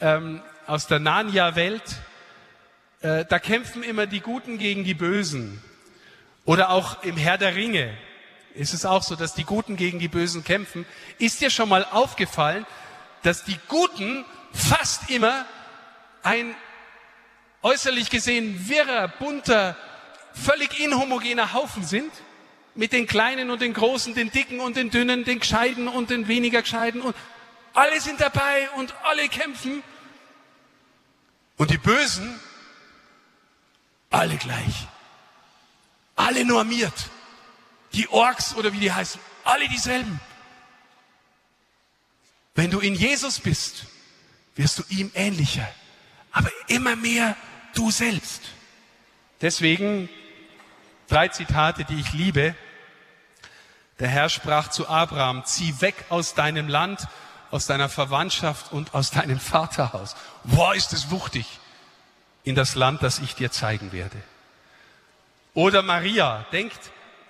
ähm, 0.00 0.42
aus 0.66 0.88
der 0.88 0.98
Narnia-Welt? 0.98 2.00
Äh, 3.02 3.24
da 3.24 3.38
kämpfen 3.38 3.82
immer 3.82 4.06
die 4.06 4.20
Guten 4.20 4.58
gegen 4.58 4.84
die 4.84 4.94
Bösen. 4.94 5.62
Oder 6.44 6.70
auch 6.70 7.02
im 7.02 7.16
Herr 7.16 7.38
der 7.38 7.54
Ringe 7.54 7.96
ist 8.54 8.74
es 8.74 8.84
auch 8.84 9.02
so, 9.02 9.16
dass 9.16 9.34
die 9.34 9.44
Guten 9.44 9.76
gegen 9.76 9.98
die 9.98 10.08
Bösen 10.08 10.44
kämpfen. 10.44 10.84
Ist 11.18 11.40
dir 11.40 11.50
schon 11.50 11.68
mal 11.68 11.84
aufgefallen, 11.84 12.66
dass 13.22 13.44
die 13.44 13.58
Guten 13.68 14.24
fast 14.52 15.08
immer 15.08 15.46
ein 16.22 16.54
äußerlich 17.62 18.10
gesehen 18.10 18.68
wirrer, 18.68 19.08
bunter, 19.08 19.76
völlig 20.34 20.78
inhomogener 20.80 21.54
Haufen 21.54 21.84
sind? 21.84 22.12
Mit 22.74 22.92
den 22.92 23.06
Kleinen 23.06 23.50
und 23.50 23.62
den 23.62 23.72
Großen, 23.72 24.14
den 24.14 24.30
Dicken 24.30 24.60
und 24.60 24.76
den 24.76 24.90
Dünnen, 24.90 25.24
den 25.24 25.40
Gescheiden 25.40 25.88
und 25.88 26.10
den 26.10 26.28
weniger 26.28 26.62
Gescheiden 26.62 27.00
und 27.00 27.16
alle 27.72 28.00
sind 28.00 28.20
dabei 28.20 28.68
und 28.76 28.94
alle 29.04 29.28
kämpfen. 29.28 29.82
Und 31.56 31.70
die 31.70 31.78
Bösen, 31.78 32.38
alle 34.10 34.36
gleich. 34.36 34.86
Alle 36.16 36.44
normiert. 36.44 37.08
Die 37.92 38.08
Orks 38.08 38.54
oder 38.54 38.72
wie 38.72 38.80
die 38.80 38.92
heißen, 38.92 39.20
alle 39.44 39.68
dieselben. 39.68 40.20
Wenn 42.54 42.70
du 42.70 42.80
in 42.80 42.94
Jesus 42.94 43.40
bist, 43.40 43.86
wirst 44.54 44.78
du 44.78 44.82
ihm 44.90 45.10
ähnlicher, 45.14 45.66
aber 46.30 46.50
immer 46.68 46.94
mehr 46.94 47.36
du 47.74 47.90
selbst. 47.90 48.42
Deswegen 49.40 50.08
drei 51.08 51.28
Zitate, 51.28 51.84
die 51.84 51.98
ich 51.98 52.12
liebe. 52.12 52.54
Der 53.98 54.08
Herr 54.08 54.28
sprach 54.28 54.68
zu 54.68 54.88
Abraham, 54.88 55.44
zieh 55.44 55.80
weg 55.80 55.94
aus 56.10 56.34
deinem 56.34 56.68
Land, 56.68 57.06
aus 57.50 57.66
deiner 57.66 57.88
Verwandtschaft 57.88 58.72
und 58.72 58.94
aus 58.94 59.10
deinem 59.10 59.40
Vaterhaus. 59.40 60.14
Boah, 60.44 60.74
ist 60.74 60.92
es 60.92 61.10
wuchtig 61.10 61.59
in 62.44 62.54
das 62.54 62.74
Land, 62.74 63.02
das 63.02 63.18
ich 63.18 63.34
dir 63.34 63.50
zeigen 63.50 63.92
werde. 63.92 64.16
Oder 65.54 65.82
Maria, 65.82 66.46
denkt, 66.52 66.78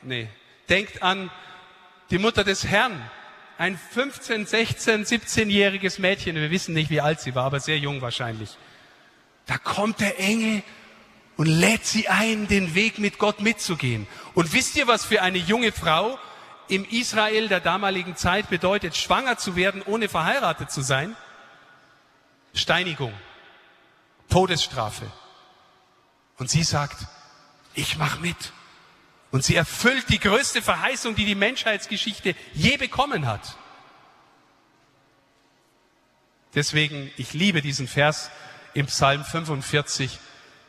nee, 0.03 0.29
denkt 0.69 1.03
an 1.03 1.31
die 2.11 2.19
Mutter 2.19 2.45
des 2.45 2.67
Herrn, 2.67 3.01
ein 3.59 3.77
15, 3.77 4.47
16, 4.47 5.05
17-jähriges 5.05 6.01
Mädchen, 6.01 6.37
wir 6.37 6.51
wissen 6.51 6.75
nicht, 6.75 6.91
wie 6.91 7.01
alt 7.01 7.21
sie 7.21 7.35
war, 7.35 7.45
aber 7.45 7.61
sehr 7.61 7.79
jung 7.79 8.01
wahrscheinlich. 8.01 8.57
Da 9.47 9.59
kommt 9.59 10.01
der 10.01 10.19
Engel 10.19 10.63
und 11.37 11.47
lädt 11.47 11.85
sie 11.87 12.09
ein, 12.09 12.49
den 12.49 12.75
Weg 12.75 12.99
mit 12.99 13.19
Gott 13.19 13.41
mitzugehen. 13.41 14.07
Und 14.35 14.53
wisst 14.53 14.77
ihr, 14.77 14.87
was 14.87 15.05
für 15.05 15.23
eine 15.23 15.39
junge 15.39 15.73
Frau 15.73 16.19
im 16.69 16.85
Israel 16.85 17.49
der 17.49 17.61
damaligen 17.61 18.17
Zeit 18.17 18.49
bedeutet, 18.49 18.97
schwanger 18.97 19.39
zu 19.39 19.57
werden, 19.57 19.83
ohne 19.85 20.09
verheiratet 20.09 20.71
zu 20.71 20.83
sein? 20.83 21.17
Steinigung. 22.55 23.13
Todesstrafe. 24.31 25.11
Und 26.39 26.49
sie 26.49 26.63
sagt, 26.63 27.07
ich 27.75 27.99
mache 27.99 28.21
mit. 28.21 28.53
Und 29.31 29.45
sie 29.45 29.55
erfüllt 29.55 30.09
die 30.09 30.19
größte 30.19 30.63
Verheißung, 30.63 31.15
die 31.15 31.27
die 31.27 31.35
Menschheitsgeschichte 31.35 32.35
je 32.55 32.77
bekommen 32.77 33.27
hat. 33.27 33.57
Deswegen, 36.55 37.11
ich 37.17 37.33
liebe 37.33 37.63
diesen 37.63 37.87
Vers 37.87 38.31
im 38.75 38.87
Psalm 38.87 39.25
45. 39.25 40.19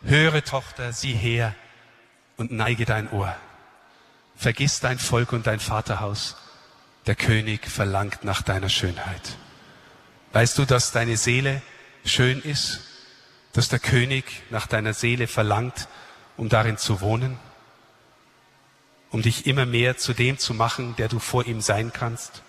Höre, 0.03 0.43
Tochter, 0.43 0.93
sieh 0.93 1.13
her 1.13 1.55
und 2.37 2.51
neige 2.51 2.85
dein 2.85 3.09
Ohr. 3.11 3.35
Vergiss 4.35 4.79
dein 4.79 4.99
Volk 4.99 5.33
und 5.33 5.47
dein 5.47 5.59
Vaterhaus. 5.59 6.35
Der 7.07 7.15
König 7.15 7.67
verlangt 7.67 8.23
nach 8.23 8.41
deiner 8.43 8.69
Schönheit. 8.69 9.37
Weißt 10.33 10.57
du, 10.57 10.65
dass 10.65 10.91
deine 10.91 11.17
Seele 11.17 11.61
schön 12.05 12.41
ist? 12.41 12.90
Dass 13.53 13.69
der 13.69 13.79
König 13.79 14.25
nach 14.49 14.67
deiner 14.67 14.93
Seele 14.93 15.27
verlangt, 15.27 15.87
um 16.37 16.49
darin 16.49 16.77
zu 16.77 17.01
wohnen, 17.01 17.37
um 19.11 19.21
dich 19.21 19.45
immer 19.45 19.65
mehr 19.65 19.97
zu 19.97 20.13
dem 20.13 20.37
zu 20.37 20.53
machen, 20.53 20.95
der 20.97 21.07
du 21.07 21.19
vor 21.19 21.45
ihm 21.45 21.61
sein 21.61 21.91
kannst. 21.93 22.43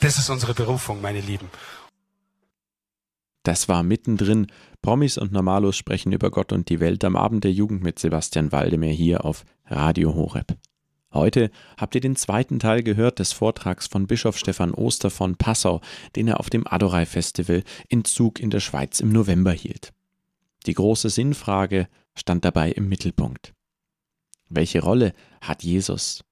Das 0.00 0.16
ist 0.16 0.30
unsere 0.30 0.54
Berufung, 0.54 1.02
meine 1.02 1.20
Lieben. 1.20 1.50
Das 3.42 3.68
war 3.68 3.82
mittendrin. 3.82 4.46
Promis 4.82 5.18
und 5.18 5.32
Normalos 5.32 5.76
sprechen 5.76 6.12
über 6.12 6.30
Gott 6.30 6.52
und 6.52 6.68
die 6.68 6.80
Welt 6.80 7.04
am 7.04 7.16
Abend 7.16 7.44
der 7.44 7.52
Jugend 7.52 7.82
mit 7.82 7.98
Sebastian 7.98 8.52
Waldemar 8.52 8.90
hier 8.90 9.24
auf 9.24 9.44
Radio 9.66 10.14
Horeb. 10.14 10.56
Heute 11.12 11.50
habt 11.76 11.96
ihr 11.96 12.00
den 12.00 12.14
zweiten 12.14 12.60
Teil 12.60 12.84
gehört 12.84 13.18
des 13.18 13.32
Vortrags 13.32 13.88
von 13.88 14.06
Bischof 14.06 14.38
Stefan 14.38 14.72
Oster 14.72 15.10
von 15.10 15.36
Passau, 15.36 15.80
den 16.14 16.28
er 16.28 16.38
auf 16.38 16.50
dem 16.50 16.66
Adorei 16.68 17.04
Festival 17.04 17.64
in 17.88 18.04
Zug 18.04 18.38
in 18.38 18.50
der 18.50 18.60
Schweiz 18.60 19.00
im 19.00 19.10
November 19.10 19.52
hielt. 19.52 19.92
Die 20.66 20.74
große 20.74 21.10
Sinnfrage 21.10 21.88
stand 22.14 22.44
dabei 22.44 22.70
im 22.70 22.88
Mittelpunkt. 22.88 23.54
Welche 24.48 24.82
Rolle 24.82 25.12
hat 25.40 25.64
Jesus? 25.64 26.22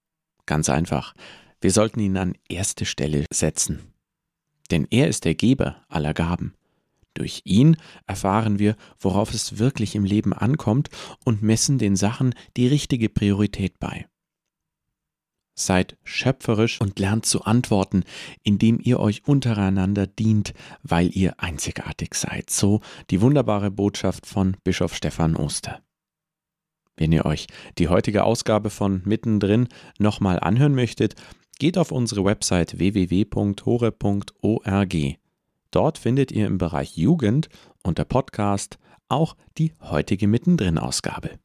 Ganz 0.47 0.69
einfach, 0.69 1.15
wir 1.61 1.73
sollten 1.73 2.01
ihn 2.01 2.17
an 2.17 2.35
erste 2.49 2.85
Stelle 2.85 3.25
setzen. 3.33 3.93
Denn 4.71 4.87
er 4.91 5.09
ist 5.09 5.25
der 5.25 5.35
Geber 5.35 5.85
aller 5.89 6.15
Gaben. 6.15 6.55
Durch 7.15 7.41
ihn 7.45 7.77
erfahren 8.07 8.61
wir, 8.61 8.77
worauf 9.01 9.35
es 9.35 9.59
wirklich 9.59 9.97
im 9.97 10.05
Leben 10.05 10.33
ankommt 10.33 10.89
und 11.25 11.43
messen 11.43 11.79
den 11.79 11.97
Sachen 11.97 12.35
die 12.57 12.69
richtige 12.69 13.09
Priorität 13.09 13.81
bei. 13.81 14.07
Seid 15.59 15.97
schöpferisch 16.05 16.81
und 16.81 17.01
lernt 17.01 17.27
zu 17.27 17.43
antworten, 17.43 18.05
indem 18.45 18.79
ihr 18.81 19.01
euch 19.01 19.27
untereinander 19.27 20.07
dient, 20.07 20.55
weil 20.83 21.11
ihr 21.17 21.35
einzigartig 21.39 22.15
seid. 22.15 22.49
So 22.49 22.81
die 23.11 23.21
wunderbare 23.21 23.73
Botschaft 23.73 24.27
von 24.27 24.57
Bischof 24.63 24.95
Stefan 24.95 25.35
Oster. 25.35 25.81
Wenn 26.97 27.11
ihr 27.11 27.27
euch 27.27 27.49
die 27.79 27.89
heutige 27.89 28.23
Ausgabe 28.23 28.71
von 28.71 29.03
Mittendrin 29.05 29.69
nochmal 29.99 30.39
anhören 30.39 30.77
möchtet, 30.77 31.17
geht 31.59 31.77
auf 31.77 31.91
unsere 31.91 32.25
Website 32.25 32.79
www.hore.org. 32.79 33.57
Dort 35.71 35.99
findet 35.99 36.33
ihr 36.33 36.47
im 36.47 36.59
Bereich 36.59 36.97
Jugend 36.97 37.49
unter 37.83 38.05
Podcast 38.05 38.79
auch 39.09 39.37
die 39.59 39.73
heutige 39.81 40.29
Mittendrin-Ausgabe. 40.29 41.39